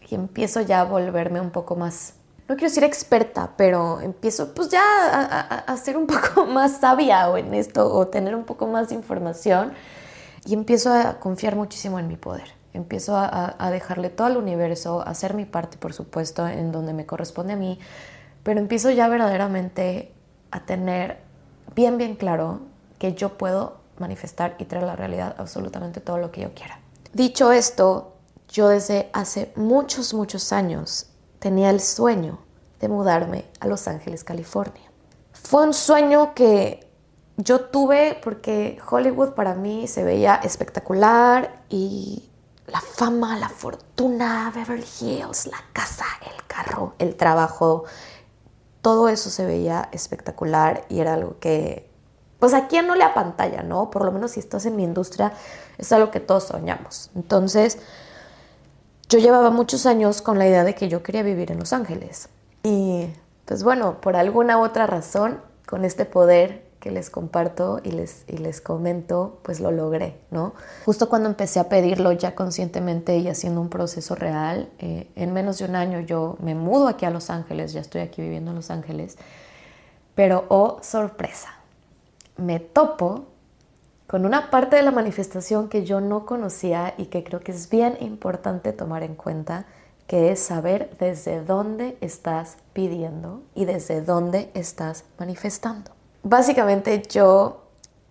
y 0.09 0.15
empiezo 0.15 0.61
ya 0.61 0.81
a 0.81 0.83
volverme 0.85 1.41
un 1.41 1.51
poco 1.51 1.75
más, 1.75 2.13
no 2.47 2.55
quiero 2.55 2.69
decir 2.69 2.83
experta, 2.85 3.51
pero 3.57 3.99
empiezo 3.99 4.53
pues 4.53 4.69
ya 4.69 4.81
a, 5.67 5.77
ser 5.77 5.97
un 5.97 6.07
poco 6.07 6.45
más 6.45 6.77
sabia 6.77 7.29
o 7.29 7.37
en 7.37 7.53
esto 7.53 7.93
o 7.93 8.07
tener 8.07 8.35
un 8.35 8.45
poco 8.45 8.67
más 8.67 8.89
de 8.89 8.95
información 8.95 9.73
y 10.45 10.53
empiezo 10.53 10.93
a 10.93 11.19
confiar 11.19 11.55
muchísimo 11.55 11.99
en 11.99 12.07
mi 12.07 12.15
poder. 12.15 12.53
Empiezo 12.73 13.17
a, 13.17 13.55
a 13.57 13.71
dejarle 13.71 14.09
todo 14.09 14.27
al 14.27 14.37
universo, 14.37 15.01
a 15.01 15.09
hacer 15.09 15.33
mi 15.33 15.45
parte, 15.45 15.77
por 15.77 15.93
supuesto, 15.93 16.47
en 16.47 16.71
donde 16.71 16.93
me 16.93 17.05
corresponde 17.05 17.53
a 17.53 17.55
mí, 17.55 17.79
pero 18.43 18.59
empiezo 18.59 18.91
ya 18.91 19.07
verdaderamente 19.07 20.13
a 20.51 20.65
tener 20.65 21.24
bien, 21.75 21.97
bien 21.97 22.15
claro 22.15 22.61
que 22.97 23.13
yo 23.13 23.37
puedo 23.37 23.77
manifestar 23.99 24.55
y 24.57 24.65
traer 24.65 24.85
a 24.85 24.87
la 24.87 24.95
realidad 24.95 25.35
absolutamente 25.37 26.01
todo 26.01 26.17
lo 26.17 26.31
que 26.31 26.41
yo 26.41 26.53
quiera. 26.53 26.79
Dicho 27.13 27.51
esto, 27.51 28.13
yo 28.49 28.69
desde 28.69 29.09
hace 29.13 29.51
muchos, 29.55 30.13
muchos 30.13 30.51
años 30.51 31.07
tenía 31.39 31.69
el 31.69 31.81
sueño 31.81 32.39
de 32.79 32.89
mudarme 32.89 33.45
a 33.59 33.67
Los 33.67 33.87
Ángeles, 33.87 34.23
California. 34.23 34.91
Fue 35.33 35.63
un 35.63 35.73
sueño 35.73 36.33
que 36.33 36.87
yo 37.37 37.61
tuve 37.65 38.19
porque 38.23 38.79
Hollywood 38.89 39.33
para 39.33 39.55
mí 39.55 39.87
se 39.87 40.03
veía 40.03 40.35
espectacular 40.35 41.63
y 41.69 42.29
la 42.67 42.81
fama, 42.81 43.37
la 43.37 43.49
fortuna, 43.49 44.51
Beverly 44.55 44.87
Hills, 44.99 45.47
la 45.47 45.59
casa, 45.73 46.05
el 46.21 46.45
carro, 46.47 46.95
el 46.97 47.15
trabajo, 47.15 47.83
todo 48.85 49.09
eso 49.09 49.31
se 49.31 49.47
veía 49.47 49.89
espectacular 49.93 50.85
y 50.89 50.99
era 50.99 51.15
algo 51.15 51.39
que 51.39 51.89
pues 52.37 52.53
a 52.53 52.67
quién 52.67 52.85
no 52.85 52.93
le 52.93 53.03
apantalla, 53.03 53.63
¿no? 53.63 53.89
Por 53.89 54.05
lo 54.05 54.11
menos 54.11 54.33
si 54.33 54.39
estás 54.39 54.67
en 54.67 54.75
mi 54.75 54.83
industria, 54.83 55.33
es 55.79 55.91
algo 55.91 56.11
que 56.11 56.19
todos 56.19 56.43
soñamos. 56.43 57.09
Entonces, 57.15 57.79
yo 59.09 59.17
llevaba 59.17 59.49
muchos 59.49 59.87
años 59.87 60.21
con 60.21 60.37
la 60.37 60.45
idea 60.45 60.63
de 60.63 60.75
que 60.75 60.87
yo 60.87 61.01
quería 61.01 61.23
vivir 61.23 61.51
en 61.51 61.57
Los 61.57 61.73
Ángeles. 61.73 62.29
Y 62.61 63.07
pues 63.45 63.63
bueno, 63.63 64.01
por 64.01 64.15
alguna 64.15 64.59
u 64.59 64.63
otra 64.63 64.85
razón, 64.85 65.41
con 65.65 65.83
este 65.83 66.05
poder 66.05 66.64
que 66.85 66.91
les 66.91 67.09
comparto 67.09 67.81
y 67.83 67.89
les, 67.89 68.25
y 68.27 68.37
les 68.37 68.61
comento, 68.61 69.39
pues 69.41 69.59
lo 69.59 69.71
logré, 69.71 70.19
¿no? 70.29 70.53
Justo 70.85 71.09
cuando 71.09 71.27
empecé 71.27 71.59
a 71.59 71.67
pedirlo 71.67 72.11
ya 72.11 72.35
conscientemente 72.35 73.17
y 73.17 73.27
haciendo 73.27 73.59
un 73.59 73.69
proceso 73.69 74.13
real, 74.13 74.69
eh, 74.77 75.09
en 75.15 75.33
menos 75.33 75.57
de 75.57 75.65
un 75.65 75.75
año 75.75 76.01
yo 76.01 76.37
me 76.43 76.53
mudo 76.53 76.87
aquí 76.87 77.03
a 77.05 77.09
Los 77.09 77.31
Ángeles, 77.31 77.73
ya 77.73 77.81
estoy 77.81 78.01
aquí 78.01 78.21
viviendo 78.21 78.51
en 78.51 78.57
Los 78.57 78.69
Ángeles, 78.69 79.17
pero 80.13 80.45
oh 80.49 80.77
sorpresa, 80.83 81.55
me 82.37 82.59
topo 82.59 83.25
con 84.05 84.23
una 84.23 84.51
parte 84.51 84.75
de 84.75 84.83
la 84.83 84.91
manifestación 84.91 85.69
que 85.69 85.85
yo 85.85 86.01
no 86.01 86.27
conocía 86.27 86.93
y 86.99 87.05
que 87.05 87.23
creo 87.23 87.39
que 87.39 87.51
es 87.51 87.67
bien 87.67 87.97
importante 87.99 88.73
tomar 88.73 89.01
en 89.01 89.15
cuenta, 89.15 89.65
que 90.05 90.31
es 90.31 90.39
saber 90.39 90.95
desde 90.99 91.43
dónde 91.43 91.97
estás 92.01 92.57
pidiendo 92.73 93.41
y 93.55 93.65
desde 93.65 94.03
dónde 94.03 94.51
estás 94.53 95.05
manifestando. 95.17 95.94
Básicamente 96.27 97.03
yo 97.07 97.61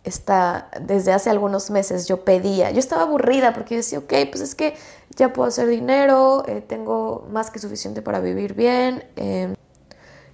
está, 0.05 0.71
desde 0.81 1.13
hace 1.13 1.31
algunos 1.31 1.71
meses 1.71 2.07
yo 2.07 2.25
pedía, 2.25 2.71
yo 2.71 2.79
estaba 2.79 3.03
aburrida 3.03 3.53
porque 3.53 3.75
yo 3.75 3.79
decía, 3.79 3.99
ok, 3.99 4.13
pues 4.31 4.41
es 4.41 4.55
que 4.55 4.77
ya 5.17 5.33
puedo 5.33 5.49
hacer 5.49 5.67
dinero, 5.67 6.45
eh, 6.47 6.61
tengo 6.61 7.27
más 7.31 7.51
que 7.51 7.59
suficiente 7.59 8.03
para 8.03 8.21
vivir 8.21 8.55
bien. 8.55 9.05
Eh, 9.17 9.55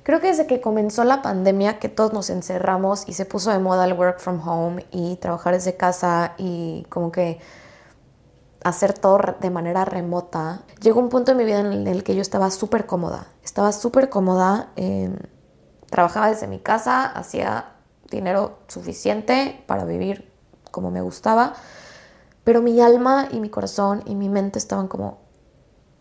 Creo 0.02 0.20
que 0.20 0.28
desde 0.28 0.46
que 0.46 0.60
comenzó 0.60 1.04
la 1.04 1.22
pandemia, 1.22 1.78
que 1.78 1.88
todos 1.88 2.12
nos 2.12 2.30
encerramos 2.30 3.04
y 3.06 3.12
se 3.12 3.26
puso 3.26 3.50
de 3.50 3.58
moda 3.58 3.84
el 3.84 3.92
work 3.92 4.18
from 4.18 4.40
home 4.46 4.86
y 4.90 5.16
trabajar 5.16 5.54
desde 5.54 5.76
casa 5.76 6.34
y 6.38 6.84
como 6.88 7.12
que 7.12 7.38
hacer 8.64 8.92
todo 8.92 9.20
de 9.40 9.50
manera 9.50 9.84
remota, 9.84 10.62
llegó 10.80 11.00
un 11.00 11.10
punto 11.10 11.32
en 11.32 11.38
mi 11.38 11.44
vida 11.44 11.60
en 11.60 11.86
el 11.86 12.02
que 12.02 12.14
yo 12.14 12.22
estaba 12.22 12.50
súper 12.50 12.86
cómoda. 12.86 13.28
Estaba 13.44 13.72
súper 13.72 14.08
cómoda, 14.08 14.70
em, 14.76 15.16
trabajaba 15.90 16.30
desde 16.30 16.46
mi 16.46 16.58
casa, 16.58 17.04
hacía 17.04 17.72
dinero 18.10 18.58
suficiente 18.68 19.62
para 19.66 19.84
vivir 19.84 20.32
como 20.70 20.90
me 20.90 21.00
gustaba, 21.00 21.54
pero 22.44 22.62
mi 22.62 22.80
alma 22.80 23.28
y 23.30 23.40
mi 23.40 23.50
corazón 23.50 24.02
y 24.06 24.14
mi 24.14 24.28
mente 24.28 24.58
estaban 24.58 24.88
como 24.88 25.18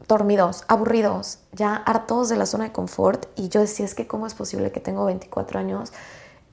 dormidos, 0.08 0.64
aburridos, 0.68 1.40
ya 1.52 1.76
hartos 1.76 2.30
de 2.30 2.38
la 2.38 2.46
zona 2.46 2.66
de 2.66 2.72
confort. 2.72 3.28
Y 3.36 3.50
yo 3.50 3.62
decía, 3.62 3.86
es 3.86 3.94
que 3.94 4.08
cómo 4.08 4.26
es 4.26 4.34
posible 4.34 4.72
que 4.72 4.80
tengo 4.80 5.06
24 5.06 5.60
años 5.60 5.92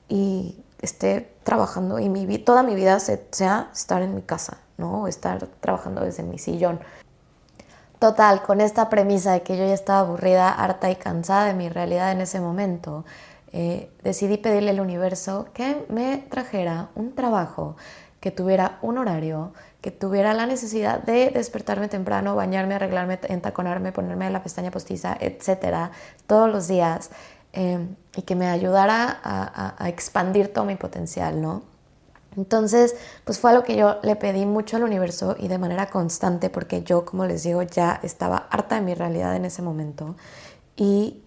y 0.07 0.63
esté 0.81 1.35
trabajando 1.43 1.99
Total, 7.99 8.43
con 8.43 8.61
esta 8.61 8.89
premisa 8.89 9.33
de 9.33 9.41
que 9.41 9.57
yo 9.57 9.65
ya 9.65 9.73
estaba 9.73 9.99
aburrida, 9.99 10.49
harta 10.51 10.91
y 10.91 10.95
cansada 10.95 11.45
de 11.45 11.55
mi 11.55 11.67
realidad 11.67 12.11
en 12.11 12.21
ese 12.21 12.39
momento, 12.39 13.05
eh, 13.51 13.89
decidí 14.03 14.37
pedirle 14.37 14.69
al 14.69 14.79
universo 14.79 15.47
que 15.53 15.85
me 15.89 16.17
trajera 16.29 16.89
un 16.95 17.15
trabajo 17.15 17.75
que 18.19 18.31
tuviera 18.31 18.77
un 18.81 18.97
horario, 18.97 19.53
que 19.81 19.91
tuviera 19.91 20.33
la 20.33 20.45
necesidad 20.45 21.01
de 21.01 21.29
despertarme 21.31 21.87
temprano, 21.87 22.35
bañarme, 22.35 22.75
arreglarme, 22.75 23.19
entaconarme, 23.29 23.91
ponerme 23.91 24.29
la 24.29 24.43
pestaña 24.43 24.71
postiza, 24.71 25.15
etcétera, 25.19 25.91
todos 26.25 26.51
los 26.51 26.67
días, 26.67 27.09
em, 27.53 27.95
y 28.15 28.23
que 28.23 28.35
me 28.35 28.47
ayudara 28.47 29.19
a, 29.23 29.87
expandir 29.87 30.51
todo 30.53 30.65
mi 30.65 30.75
potencial, 30.75 31.41
¿no? 31.41 31.63
Entonces, 32.37 32.95
pues 33.25 33.39
fue 33.39 33.49
algo 33.49 33.63
que 33.63 33.75
yo 33.75 33.97
le 34.03 34.15
pedí 34.15 34.45
mucho 34.45 34.77
al 34.77 34.83
universo 34.83 35.35
y 35.39 35.47
de 35.47 35.57
manera 35.57 35.89
constante, 35.89 36.49
porque 36.49 36.83
yo, 36.83 37.03
como 37.03 37.25
les 37.25 37.43
digo, 37.43 37.63
ya 37.63 37.99
estaba 38.03 38.47
harta 38.51 38.75
de 38.75 38.81
mi 38.81 38.93
realidad 38.93 39.35
en 39.35 39.45
ese 39.45 39.63
momento. 39.63 40.15
Y 40.75 41.23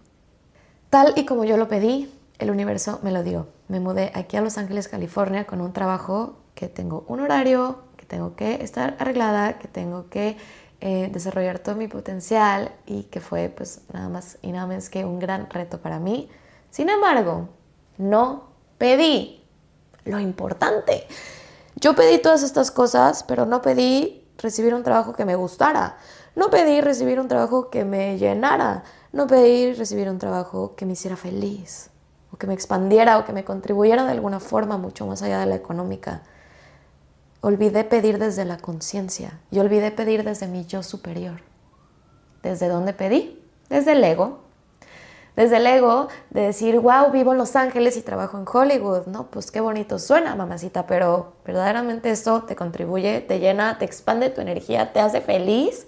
tal 0.88 1.12
y 1.16 1.26
como 1.26 1.44
yo 1.44 1.56
lo 1.56 1.68
pedí, 1.68 2.10
el 2.38 2.50
universo 2.50 3.00
me 3.02 3.10
lo 3.10 3.24
dio. 3.24 3.48
Me 3.68 3.80
mudé 3.80 4.12
aquí 4.14 4.36
a 4.36 4.40
Los 4.40 4.56
Ángeles, 4.56 4.88
California, 4.88 5.46
con 5.46 5.60
un 5.60 5.72
trabajo 5.72 6.36
que 6.54 6.68
tengo 6.68 7.04
un 7.08 7.20
horario, 7.20 7.82
que 7.96 8.06
tengo 8.06 8.36
que 8.36 8.62
estar 8.62 8.96
arreglada, 9.00 9.58
que 9.58 9.66
tengo 9.66 10.08
que 10.08 10.36
eh, 10.80 11.10
desarrollar 11.12 11.58
todo 11.58 11.74
mi 11.74 11.88
potencial 11.88 12.72
y 12.86 13.02
que 13.04 13.20
fue 13.20 13.48
pues 13.48 13.82
nada 13.92 14.08
más 14.08 14.38
y 14.42 14.52
nada 14.52 14.66
menos 14.66 14.88
que 14.88 15.04
un 15.04 15.18
gran 15.18 15.50
reto 15.50 15.80
para 15.80 15.98
mí. 15.98 16.30
Sin 16.70 16.88
embargo, 16.88 17.48
no 17.98 18.44
pedí 18.78 19.39
lo 20.04 20.18
importante. 20.18 21.06
Yo 21.76 21.94
pedí 21.94 22.18
todas 22.18 22.42
estas 22.42 22.70
cosas, 22.70 23.22
pero 23.22 23.46
no 23.46 23.62
pedí 23.62 24.28
recibir 24.38 24.74
un 24.74 24.82
trabajo 24.82 25.12
que 25.12 25.24
me 25.24 25.36
gustara. 25.36 25.96
No 26.34 26.50
pedí 26.50 26.80
recibir 26.80 27.20
un 27.20 27.28
trabajo 27.28 27.70
que 27.70 27.84
me 27.84 28.18
llenara. 28.18 28.84
No 29.12 29.26
pedí 29.26 29.72
recibir 29.72 30.08
un 30.08 30.18
trabajo 30.18 30.74
que 30.76 30.86
me 30.86 30.92
hiciera 30.92 31.16
feliz 31.16 31.90
o 32.32 32.36
que 32.36 32.46
me 32.46 32.54
expandiera 32.54 33.18
o 33.18 33.24
que 33.24 33.32
me 33.32 33.44
contribuyera 33.44 34.04
de 34.04 34.12
alguna 34.12 34.40
forma 34.40 34.78
mucho 34.78 35.06
más 35.06 35.22
allá 35.22 35.40
de 35.40 35.46
la 35.46 35.56
económica. 35.56 36.22
Olvidé 37.40 37.84
pedir 37.84 38.18
desde 38.18 38.44
la 38.44 38.58
conciencia 38.58 39.40
y 39.50 39.58
olvidé 39.58 39.90
pedir 39.90 40.24
desde 40.24 40.46
mi 40.46 40.66
yo 40.66 40.82
superior. 40.82 41.40
¿Desde 42.42 42.68
dónde 42.68 42.92
pedí? 42.92 43.42
Desde 43.68 43.92
el 43.92 44.04
ego. 44.04 44.49
Desde 45.36 45.58
el 45.58 45.66
ego 45.66 46.08
de 46.30 46.42
decir, 46.42 46.78
wow, 46.80 47.10
vivo 47.10 47.32
en 47.32 47.38
Los 47.38 47.56
Ángeles 47.56 47.96
y 47.96 48.02
trabajo 48.02 48.36
en 48.38 48.44
Hollywood. 48.50 49.06
No, 49.06 49.26
pues 49.26 49.50
qué 49.50 49.60
bonito 49.60 49.98
suena, 49.98 50.34
mamacita, 50.34 50.86
pero 50.86 51.34
verdaderamente 51.44 52.10
esto 52.10 52.42
te 52.42 52.56
contribuye, 52.56 53.20
te 53.20 53.38
llena, 53.38 53.78
te 53.78 53.84
expande 53.84 54.30
tu 54.30 54.40
energía, 54.40 54.92
te 54.92 55.00
hace 55.00 55.20
feliz. 55.20 55.86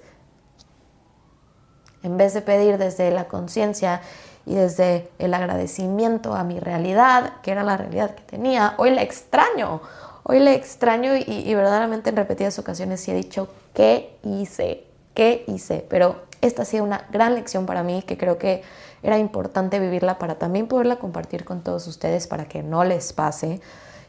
En 2.03 2.17
vez 2.17 2.35
de 2.35 2.43
pedir 2.43 2.79
desde 2.79 3.11
la 3.11 3.29
conciencia 3.29 4.01
y 4.47 4.55
desde 4.55 5.11
el 5.19 5.35
agradecimiento 5.35 6.35
a 6.35 6.45
mi 6.45 6.59
realidad, 6.59 7.35
que 7.43 7.53
era 7.53 7.63
la 7.63 7.77
realidad 7.77 8.15
que 8.15 8.23
tenía, 8.23 8.75
hoy 8.79 8.91
la 8.91 9.03
extraño 9.03 9.81
Hoy 10.25 10.39
le 10.39 10.55
extraño 10.55 11.17
y, 11.17 11.53
verdaderamente 11.55 12.11
en 12.11 12.17
repetidas 12.17 12.59
ocasiones 12.59 13.01
sí 13.01 13.11
he 13.11 13.15
dicho, 13.15 13.49
¿qué 13.75 14.19
hice? 14.23 14.85
¿Qué 15.15 15.45
hice? 15.49 15.85
Pero 15.89 16.23
esta 16.43 16.63
ha 16.63 16.65
sido 16.67 16.85
una 16.85 17.07
gran 17.11 17.35
lección 17.35 17.65
para 17.65 17.83
mí 17.83 18.03
que 18.03 18.19
creo 18.19 18.37
que 18.37 18.63
era 19.03 19.19
importante 19.19 19.81
vivirla 19.81 20.19
para 20.19 20.35
también 20.35 20.69
poderla 20.69 20.97
compartir 20.97 21.45
con 21.45 21.63
todos 21.63 21.87
ustedes 21.87 22.27
para 22.27 22.45
que 22.45 22.63
no 22.63 22.85
les 22.85 23.13
pase. 23.15 23.61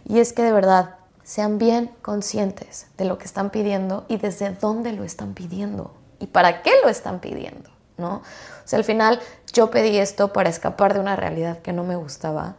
Y 0.06 0.20
es 0.20 0.34
que 0.34 0.44
de 0.44 0.52
verdad 0.52 0.96
sean 1.24 1.58
bien 1.58 1.90
conscientes 2.02 2.88
de 2.98 3.06
lo 3.06 3.18
que 3.18 3.26
están 3.26 3.50
pidiendo 3.50 4.06
y 4.10 4.18
desde 4.18 4.52
dónde 4.52 4.92
lo 4.92 5.06
están 5.06 5.34
pidiendo 5.34 5.94
y 6.20 6.28
para 6.28 6.62
qué 6.62 6.72
lo 6.84 6.90
están 6.90 7.20
pidiendo, 7.22 7.70
¿no? 7.98 8.16
O 8.16 8.22
sea, 8.66 8.78
al 8.78 8.84
final 8.84 9.20
yo 9.54 9.72
pedí 9.72 9.98
esto 9.98 10.34
para 10.34 10.50
escapar 10.50 10.94
de 10.94 11.00
una 11.00 11.16
realidad 11.16 11.60
que 11.60 11.72
no 11.72 11.84
me 11.84 11.96
gustaba 11.96 12.56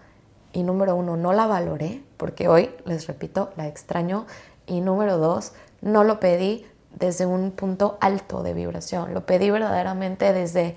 y 0.55 0.63
número 0.63 0.95
uno, 0.95 1.17
no 1.17 1.33
la 1.33 1.47
valoré, 1.47 2.03
porque 2.17 2.49
hoy, 2.49 2.71
les 2.87 3.09
repito, 3.09 3.53
la 3.57 3.67
extraño. 3.67 4.25
Y 4.67 4.81
número 4.81 5.19
dos, 5.19 5.53
no 5.83 6.05
lo 6.05 6.21
pedí 6.21 6.65
desde 6.98 7.26
un 7.26 7.50
punto 7.52 7.98
alto 8.00 8.42
de 8.42 8.54
vibración, 8.54 9.14
lo 9.14 9.26
pedí 9.26 9.50
verdaderamente 9.50 10.33
desde 10.33 10.76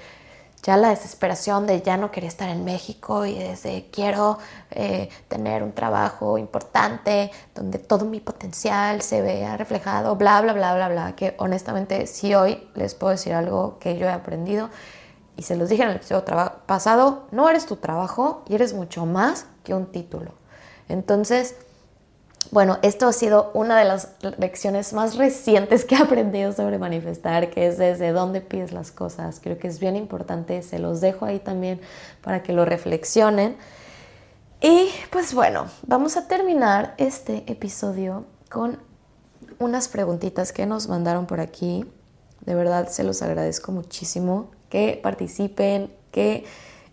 ya 0.63 0.75
la 0.75 0.89
desesperación 0.89 1.67
de 1.67 1.81
ya 1.81 1.97
no 1.97 2.11
querer 2.11 2.27
estar 2.27 2.49
en 2.49 2.65
México 2.65 3.25
y 3.25 3.37
desde 3.37 3.89
quiero 3.91 4.37
eh, 4.71 5.09
tener 5.27 5.63
un 5.63 5.71
trabajo 5.71 6.37
importante 6.37 7.31
donde 7.55 7.79
todo 7.79 8.05
mi 8.05 8.19
potencial 8.19 9.01
se 9.01 9.21
vea 9.21 9.55
reflejado, 9.55 10.15
bla, 10.15 10.41
bla, 10.41 10.53
bla, 10.53 10.75
bla, 10.75 10.89
bla, 10.89 11.15
que 11.15 11.35
honestamente 11.37 12.07
si 12.07 12.33
hoy 12.33 12.67
les 12.75 12.95
puedo 12.95 13.11
decir 13.11 13.33
algo 13.33 13.77
que 13.79 13.97
yo 13.97 14.07
he 14.07 14.11
aprendido 14.11 14.69
y 15.37 15.43
se 15.43 15.55
los 15.55 15.69
dije 15.69 15.83
en 15.83 15.89
el 15.89 15.97
episodio 15.97 16.25
pasado, 16.65 17.27
no 17.31 17.47
eres 17.47 17.67
tu 17.67 17.75
trabajo 17.75 18.43
y 18.49 18.55
eres 18.55 18.73
mucho 18.73 19.05
más 19.05 19.45
que 19.63 19.73
un 19.75 19.85
título. 19.85 20.31
Entonces, 20.89 21.55
bueno, 22.51 22.77
esto 22.81 23.07
ha 23.07 23.13
sido 23.13 23.51
una 23.53 23.77
de 23.77 23.85
las 23.85 24.09
lecciones 24.37 24.93
más 24.93 25.15
recientes 25.15 25.85
que 25.85 25.95
he 25.95 25.97
aprendido 25.97 26.53
sobre 26.53 26.77
manifestar, 26.77 27.49
que 27.49 27.67
es 27.67 27.77
desde 27.77 28.11
dónde 28.11 28.41
pides 28.41 28.71
las 28.71 28.91
cosas. 28.91 29.39
Creo 29.41 29.57
que 29.57 29.67
es 29.67 29.79
bien 29.79 29.95
importante, 29.95 30.61
se 30.61 30.79
los 30.79 31.01
dejo 31.01 31.25
ahí 31.25 31.39
también 31.39 31.81
para 32.21 32.43
que 32.43 32.53
lo 32.53 32.65
reflexionen. 32.65 33.57
Y 34.61 34.89
pues 35.11 35.33
bueno, 35.33 35.67
vamos 35.85 36.17
a 36.17 36.27
terminar 36.27 36.95
este 36.97 37.43
episodio 37.47 38.25
con 38.49 38.79
unas 39.59 39.87
preguntitas 39.87 40.51
que 40.51 40.65
nos 40.65 40.87
mandaron 40.87 41.25
por 41.25 41.39
aquí. 41.39 41.85
De 42.45 42.55
verdad 42.55 42.87
se 42.87 43.03
los 43.03 43.21
agradezco 43.21 43.71
muchísimo 43.71 44.51
que 44.69 44.99
participen, 45.01 45.93
que 46.11 46.45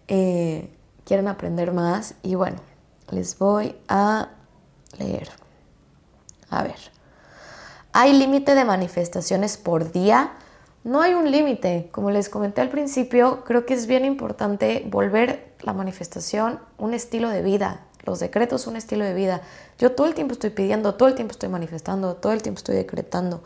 eh, 0.08 0.70
quieran 1.04 1.28
aprender 1.28 1.72
más. 1.72 2.14
Y 2.22 2.34
bueno, 2.34 2.58
les 3.10 3.38
voy 3.38 3.76
a 3.88 4.30
leer. 4.98 5.43
A 6.54 6.62
ver, 6.62 6.76
¿hay 7.92 8.12
límite 8.12 8.54
de 8.54 8.64
manifestaciones 8.64 9.56
por 9.56 9.90
día? 9.90 10.34
No 10.84 11.02
hay 11.02 11.14
un 11.14 11.30
límite. 11.30 11.88
Como 11.90 12.12
les 12.12 12.28
comenté 12.28 12.60
al 12.60 12.68
principio, 12.68 13.42
creo 13.44 13.66
que 13.66 13.74
es 13.74 13.88
bien 13.88 14.04
importante 14.04 14.86
volver 14.88 15.52
la 15.62 15.72
manifestación 15.72 16.60
un 16.78 16.94
estilo 16.94 17.28
de 17.28 17.42
vida. 17.42 17.86
Los 18.04 18.20
decretos 18.20 18.68
un 18.68 18.76
estilo 18.76 19.04
de 19.04 19.14
vida. 19.14 19.40
Yo 19.78 19.92
todo 19.92 20.06
el 20.06 20.14
tiempo 20.14 20.34
estoy 20.34 20.50
pidiendo, 20.50 20.94
todo 20.94 21.08
el 21.08 21.16
tiempo 21.16 21.32
estoy 21.32 21.48
manifestando, 21.48 22.14
todo 22.14 22.32
el 22.32 22.42
tiempo 22.42 22.58
estoy 22.58 22.76
decretando. 22.76 23.42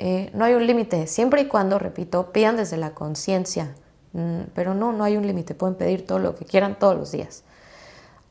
Eh, 0.00 0.30
no 0.34 0.44
hay 0.44 0.54
un 0.54 0.66
límite, 0.66 1.06
siempre 1.06 1.42
y 1.42 1.46
cuando, 1.46 1.78
repito, 1.78 2.32
pidan 2.32 2.56
desde 2.56 2.76
la 2.76 2.90
conciencia, 2.90 3.74
mm, 4.14 4.40
pero 4.54 4.74
no, 4.74 4.92
no 4.92 5.04
hay 5.04 5.16
un 5.16 5.26
límite, 5.26 5.54
pueden 5.54 5.76
pedir 5.76 6.06
todo 6.06 6.18
lo 6.18 6.34
que 6.34 6.44
quieran 6.44 6.76
todos 6.78 6.96
los 6.96 7.12
días. 7.12 7.44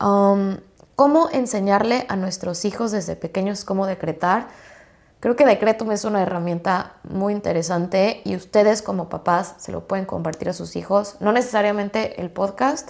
Um, 0.01 0.57
¿Cómo 0.97 1.29
enseñarle 1.31 2.07
a 2.09 2.15
nuestros 2.15 2.65
hijos 2.65 2.89
desde 2.89 3.15
pequeños 3.15 3.63
cómo 3.65 3.85
decretar? 3.85 4.47
Creo 5.19 5.35
que 5.35 5.45
Decretum 5.45 5.91
es 5.91 6.05
una 6.05 6.23
herramienta 6.23 6.95
muy 7.07 7.33
interesante 7.33 8.23
y 8.25 8.35
ustedes 8.35 8.81
como 8.81 9.07
papás 9.07 9.53
se 9.59 9.71
lo 9.71 9.87
pueden 9.87 10.05
compartir 10.05 10.49
a 10.49 10.53
sus 10.53 10.75
hijos. 10.75 11.17
No 11.19 11.31
necesariamente 11.31 12.19
el 12.19 12.31
podcast, 12.31 12.89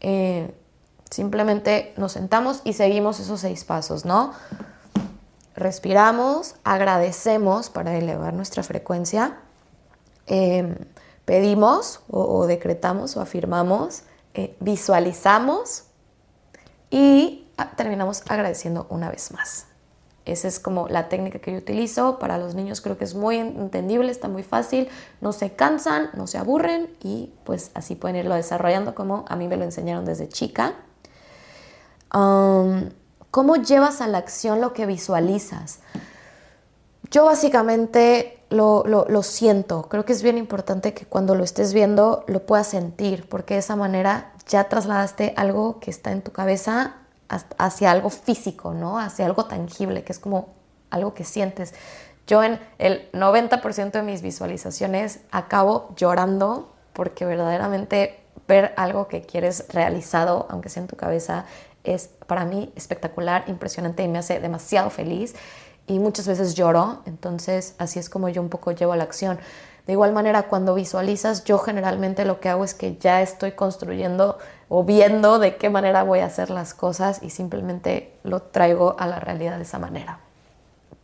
eh, 0.00 0.52
simplemente 1.10 1.94
nos 1.96 2.10
sentamos 2.10 2.60
y 2.64 2.72
seguimos 2.72 3.20
esos 3.20 3.42
seis 3.42 3.62
pasos, 3.62 4.04
¿no? 4.04 4.32
Respiramos, 5.54 6.56
agradecemos 6.64 7.70
para 7.70 7.96
elevar 7.96 8.34
nuestra 8.34 8.64
frecuencia, 8.64 9.38
em, 10.26 10.74
pedimos 11.24 12.00
o, 12.10 12.48
decretamos 12.48 13.16
o 13.16 13.20
afirmamos, 13.20 14.02
eh, 14.34 14.56
visualizamos 14.58 15.84
y 16.90 17.43
terminamos 17.76 18.22
agradeciendo 18.28 18.86
una 18.90 19.10
vez 19.10 19.32
más. 19.32 19.66
Esa 20.24 20.48
es 20.48 20.58
como 20.58 20.88
la 20.88 21.08
técnica 21.08 21.38
que 21.38 21.52
yo 21.52 21.58
utilizo. 21.58 22.18
Para 22.18 22.38
los 22.38 22.54
niños 22.54 22.80
creo 22.80 22.96
que 22.96 23.04
es 23.04 23.14
muy 23.14 23.36
entendible, 23.36 24.10
está 24.10 24.28
muy 24.28 24.42
fácil, 24.42 24.88
no 25.20 25.32
se 25.32 25.52
cansan, 25.52 26.10
no 26.14 26.26
se 26.26 26.38
aburren 26.38 26.88
y 27.02 27.32
pues 27.44 27.70
así 27.74 27.94
pueden 27.94 28.16
irlo 28.16 28.34
desarrollando 28.34 28.94
como 28.94 29.24
a 29.28 29.36
mí 29.36 29.48
me 29.48 29.56
lo 29.56 29.64
enseñaron 29.64 30.04
desde 30.04 30.28
chica. 30.28 30.74
¿Cómo 32.10 33.56
llevas 33.56 34.00
a 34.00 34.06
la 34.06 34.18
acción 34.18 34.60
lo 34.60 34.72
que 34.72 34.86
visualizas? 34.86 35.80
Yo 37.10 37.26
básicamente 37.26 38.38
lo, 38.48 39.22
siento. 39.22 39.88
Creo 39.88 40.04
que 40.04 40.12
es 40.12 40.22
bien 40.22 40.38
importante 40.38 40.94
que 40.94 41.04
cuando 41.04 41.34
lo 41.34 41.44
estés 41.44 41.74
viendo 41.74 42.24
lo 42.28 42.46
puedas 42.46 42.68
sentir, 42.68 43.28
porque 43.28 43.54
de 43.54 43.60
esa 43.60 43.76
manera 43.76 44.32
ya 44.48 44.68
trasladaste 44.68 45.34
algo 45.36 45.80
que 45.80 45.90
está 45.90 46.12
en 46.12 46.22
tu 46.22 46.32
cabeza 46.32 46.94
hacia 47.28 47.90
algo 47.90 48.10
físico, 48.10 48.74
¿no? 48.74 48.98
Hacia 48.98 49.26
algo 49.26 49.46
tangible, 49.46 50.04
que 50.04 50.12
es 50.12 50.18
como 50.18 50.54
algo 50.90 51.14
que 51.14 51.24
sientes. 51.24 51.74
Yo 52.26 52.42
en 52.42 52.58
el 52.78 53.10
90% 53.12 53.90
de 53.92 54.02
mis 54.02 54.22
visualizaciones 54.22 55.20
acabo 55.30 55.94
llorando 55.96 56.72
porque 56.92 57.26
verdaderamente 57.26 58.20
ver 58.48 58.72
algo 58.76 59.08
que 59.08 59.22
quieres 59.22 59.66
realizado, 59.70 60.46
aunque 60.48 60.68
sea 60.68 60.82
en 60.82 60.88
tu 60.88 60.96
cabeza, 60.96 61.44
es 61.82 62.08
para 62.26 62.44
mí 62.44 62.72
espectacular, 62.76 63.44
impresionante 63.46 64.02
y 64.02 64.08
me 64.08 64.18
hace 64.18 64.40
demasiado 64.40 64.90
feliz. 64.90 65.34
Y 65.86 65.98
muchas 65.98 66.26
veces 66.26 66.54
lloro, 66.54 67.02
entonces 67.04 67.74
así 67.78 67.98
es 67.98 68.08
como 68.08 68.28
yo 68.30 68.40
un 68.40 68.48
poco 68.48 68.72
llevo 68.72 68.96
la 68.96 69.04
acción. 69.04 69.38
De 69.86 69.92
igual 69.92 70.14
manera, 70.14 70.44
cuando 70.44 70.74
visualizas, 70.74 71.44
yo 71.44 71.58
generalmente 71.58 72.24
lo 72.24 72.40
que 72.40 72.48
hago 72.48 72.64
es 72.64 72.72
que 72.72 72.96
ya 72.96 73.20
estoy 73.20 73.52
construyendo 73.52 74.38
o 74.70 74.84
viendo 74.84 75.38
de 75.38 75.56
qué 75.56 75.68
manera 75.68 76.02
voy 76.04 76.20
a 76.20 76.26
hacer 76.26 76.48
las 76.48 76.72
cosas 76.72 77.22
y 77.22 77.28
simplemente 77.28 78.16
lo 78.22 78.40
traigo 78.40 78.96
a 78.98 79.06
la 79.06 79.20
realidad 79.20 79.58
de 79.58 79.64
esa 79.64 79.78
manera. 79.78 80.20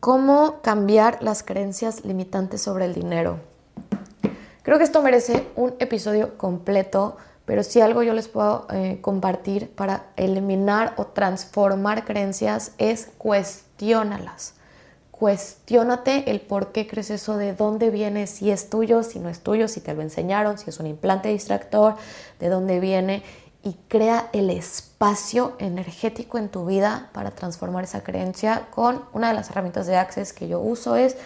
¿Cómo 0.00 0.62
cambiar 0.62 1.22
las 1.22 1.42
creencias 1.42 2.06
limitantes 2.06 2.62
sobre 2.62 2.86
el 2.86 2.94
dinero? 2.94 3.38
Creo 4.62 4.78
que 4.78 4.84
esto 4.84 5.02
merece 5.02 5.46
un 5.56 5.74
episodio 5.78 6.38
completo, 6.38 7.18
pero 7.44 7.62
si 7.62 7.82
algo 7.82 8.02
yo 8.02 8.14
les 8.14 8.28
puedo 8.28 8.66
eh, 8.70 8.98
compartir 9.02 9.70
para 9.74 10.06
eliminar 10.16 10.94
o 10.96 11.04
transformar 11.04 12.06
creencias 12.06 12.72
es 12.78 13.10
cuestiónalas 13.18 14.54
cuestiónate 15.20 16.30
el 16.30 16.40
por 16.40 16.72
qué 16.72 16.86
crees 16.86 17.10
eso, 17.10 17.36
de 17.36 17.52
dónde 17.52 17.90
viene, 17.90 18.26
si 18.26 18.50
es 18.50 18.70
tuyo, 18.70 19.02
si 19.02 19.18
no 19.18 19.28
es 19.28 19.40
tuyo, 19.40 19.68
si 19.68 19.82
te 19.82 19.92
lo 19.92 20.00
enseñaron, 20.00 20.56
si 20.56 20.70
es 20.70 20.80
un 20.80 20.86
implante 20.86 21.28
distractor, 21.28 21.96
de 22.38 22.48
dónde 22.48 22.80
viene 22.80 23.22
y 23.62 23.74
crea 23.88 24.30
el 24.32 24.48
espacio 24.48 25.52
energético 25.58 26.38
en 26.38 26.48
tu 26.48 26.64
vida 26.64 27.10
para 27.12 27.32
transformar 27.32 27.84
esa 27.84 28.02
creencia 28.02 28.68
con 28.70 29.04
una 29.12 29.28
de 29.28 29.34
las 29.34 29.50
herramientas 29.50 29.86
de 29.86 29.96
Access 29.96 30.32
que 30.32 30.48
yo 30.48 30.58
uso 30.58 30.96
es 30.96 31.18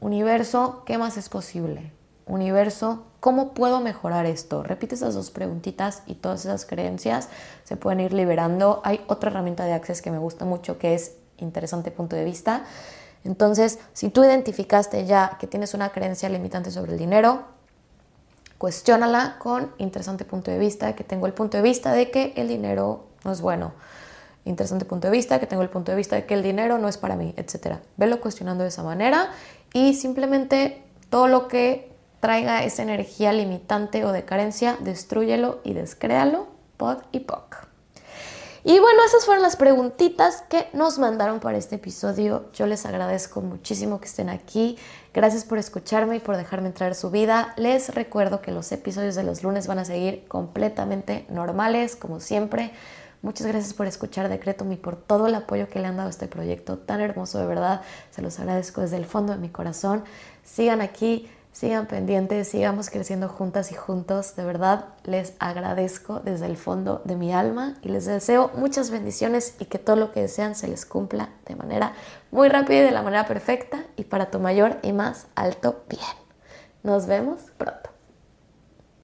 universo, 0.00 0.82
¿qué 0.86 0.96
más 0.96 1.18
es 1.18 1.28
posible? 1.28 1.92
Universo, 2.24 3.04
¿cómo 3.20 3.52
puedo 3.52 3.80
mejorar 3.80 4.24
esto? 4.24 4.62
Repite 4.62 4.94
esas 4.94 5.12
dos 5.12 5.30
preguntitas 5.30 6.04
y 6.06 6.14
todas 6.14 6.46
esas 6.46 6.64
creencias 6.64 7.28
se 7.64 7.76
pueden 7.76 8.00
ir 8.00 8.14
liberando. 8.14 8.80
Hay 8.82 9.04
otra 9.08 9.28
herramienta 9.28 9.66
de 9.66 9.74
Access 9.74 10.00
que 10.00 10.10
me 10.10 10.16
gusta 10.16 10.46
mucho 10.46 10.78
que 10.78 10.94
es 10.94 11.16
interesante 11.36 11.90
punto 11.90 12.16
de 12.16 12.24
vista 12.24 12.64
entonces, 13.24 13.78
si 13.92 14.08
tú 14.08 14.24
identificaste 14.24 15.06
ya 15.06 15.36
que 15.38 15.46
tienes 15.46 15.74
una 15.74 15.90
creencia 15.90 16.28
limitante 16.28 16.70
sobre 16.70 16.92
el 16.92 16.98
dinero, 16.98 17.44
cuestiónala 18.58 19.36
con 19.38 19.72
interesante 19.78 20.24
punto 20.24 20.50
de 20.50 20.58
vista, 20.58 20.94
que 20.94 21.04
tengo 21.04 21.26
el 21.26 21.32
punto 21.32 21.56
de 21.56 21.62
vista 21.62 21.92
de 21.92 22.10
que 22.10 22.32
el 22.36 22.48
dinero 22.48 23.06
no 23.24 23.32
es 23.32 23.40
bueno. 23.40 23.72
Interesante 24.44 24.84
punto 24.84 25.06
de 25.06 25.12
vista, 25.12 25.38
que 25.38 25.46
tengo 25.46 25.62
el 25.62 25.68
punto 25.68 25.92
de 25.92 25.96
vista 25.96 26.16
de 26.16 26.26
que 26.26 26.34
el 26.34 26.42
dinero 26.42 26.78
no 26.78 26.88
es 26.88 26.98
para 26.98 27.14
mí, 27.14 27.32
etc. 27.36 27.76
Velo 27.96 28.20
cuestionando 28.20 28.64
de 28.64 28.70
esa 28.70 28.82
manera 28.82 29.30
y 29.72 29.94
simplemente 29.94 30.82
todo 31.10 31.28
lo 31.28 31.46
que 31.46 31.92
traiga 32.18 32.64
esa 32.64 32.82
energía 32.82 33.32
limitante 33.32 34.04
o 34.04 34.12
de 34.12 34.24
carencia, 34.24 34.76
destruyelo 34.80 35.60
y 35.62 35.74
descréalo, 35.74 36.48
pod 36.76 36.98
y 37.12 37.20
poc. 37.20 37.71
Y 38.64 38.78
bueno, 38.78 39.02
esas 39.04 39.24
fueron 39.24 39.42
las 39.42 39.56
preguntitas 39.56 40.44
que 40.48 40.68
nos 40.72 41.00
mandaron 41.00 41.40
para 41.40 41.58
este 41.58 41.76
episodio. 41.76 42.44
Yo 42.52 42.66
les 42.66 42.86
agradezco 42.86 43.40
muchísimo 43.40 44.00
que 44.00 44.06
estén 44.06 44.28
aquí. 44.28 44.78
Gracias 45.12 45.44
por 45.44 45.58
escucharme 45.58 46.16
y 46.16 46.20
por 46.20 46.36
dejarme 46.36 46.68
entrar 46.68 46.94
su 46.94 47.10
vida. 47.10 47.54
Les 47.56 47.92
recuerdo 47.92 48.40
que 48.40 48.52
los 48.52 48.70
episodios 48.70 49.16
de 49.16 49.24
los 49.24 49.42
lunes 49.42 49.66
van 49.66 49.80
a 49.80 49.84
seguir 49.84 50.28
completamente 50.28 51.26
normales, 51.28 51.96
como 51.96 52.20
siempre. 52.20 52.70
Muchas 53.20 53.48
gracias 53.48 53.74
por 53.74 53.88
escuchar 53.88 54.28
Decreto 54.28 54.64
y 54.70 54.76
por 54.76 54.94
todo 54.94 55.26
el 55.26 55.34
apoyo 55.34 55.68
que 55.68 55.80
le 55.80 55.88
han 55.88 55.96
dado 55.96 56.06
a 56.06 56.10
este 56.10 56.28
proyecto 56.28 56.78
tan 56.78 57.00
hermoso, 57.00 57.40
de 57.40 57.46
verdad. 57.46 57.80
Se 58.12 58.22
los 58.22 58.38
agradezco 58.38 58.80
desde 58.80 58.96
el 58.96 59.06
fondo 59.06 59.32
de 59.32 59.40
mi 59.40 59.48
corazón. 59.48 60.04
Sigan 60.44 60.80
aquí 60.80 61.28
Sigan 61.52 61.86
pendientes, 61.86 62.48
sigamos 62.48 62.88
creciendo 62.88 63.28
juntas 63.28 63.72
y 63.72 63.74
juntos. 63.74 64.36
De 64.36 64.44
verdad, 64.44 64.86
les 65.04 65.34
agradezco 65.38 66.20
desde 66.20 66.46
el 66.46 66.56
fondo 66.56 67.02
de 67.04 67.14
mi 67.14 67.32
alma 67.32 67.76
y 67.82 67.90
les 67.90 68.06
deseo 68.06 68.50
muchas 68.54 68.90
bendiciones 68.90 69.54
y 69.58 69.66
que 69.66 69.78
todo 69.78 69.96
lo 69.96 70.12
que 70.12 70.22
desean 70.22 70.54
se 70.54 70.66
les 70.66 70.86
cumpla 70.86 71.28
de 71.46 71.54
manera 71.54 71.92
muy 72.30 72.48
rápida 72.48 72.78
y 72.78 72.84
de 72.84 72.90
la 72.90 73.02
manera 73.02 73.26
perfecta 73.26 73.84
y 73.96 74.04
para 74.04 74.30
tu 74.30 74.40
mayor 74.40 74.78
y 74.82 74.92
más 74.92 75.26
alto 75.34 75.84
bien. 75.88 76.02
Nos 76.82 77.06
vemos 77.06 77.38
pronto. 77.58 77.91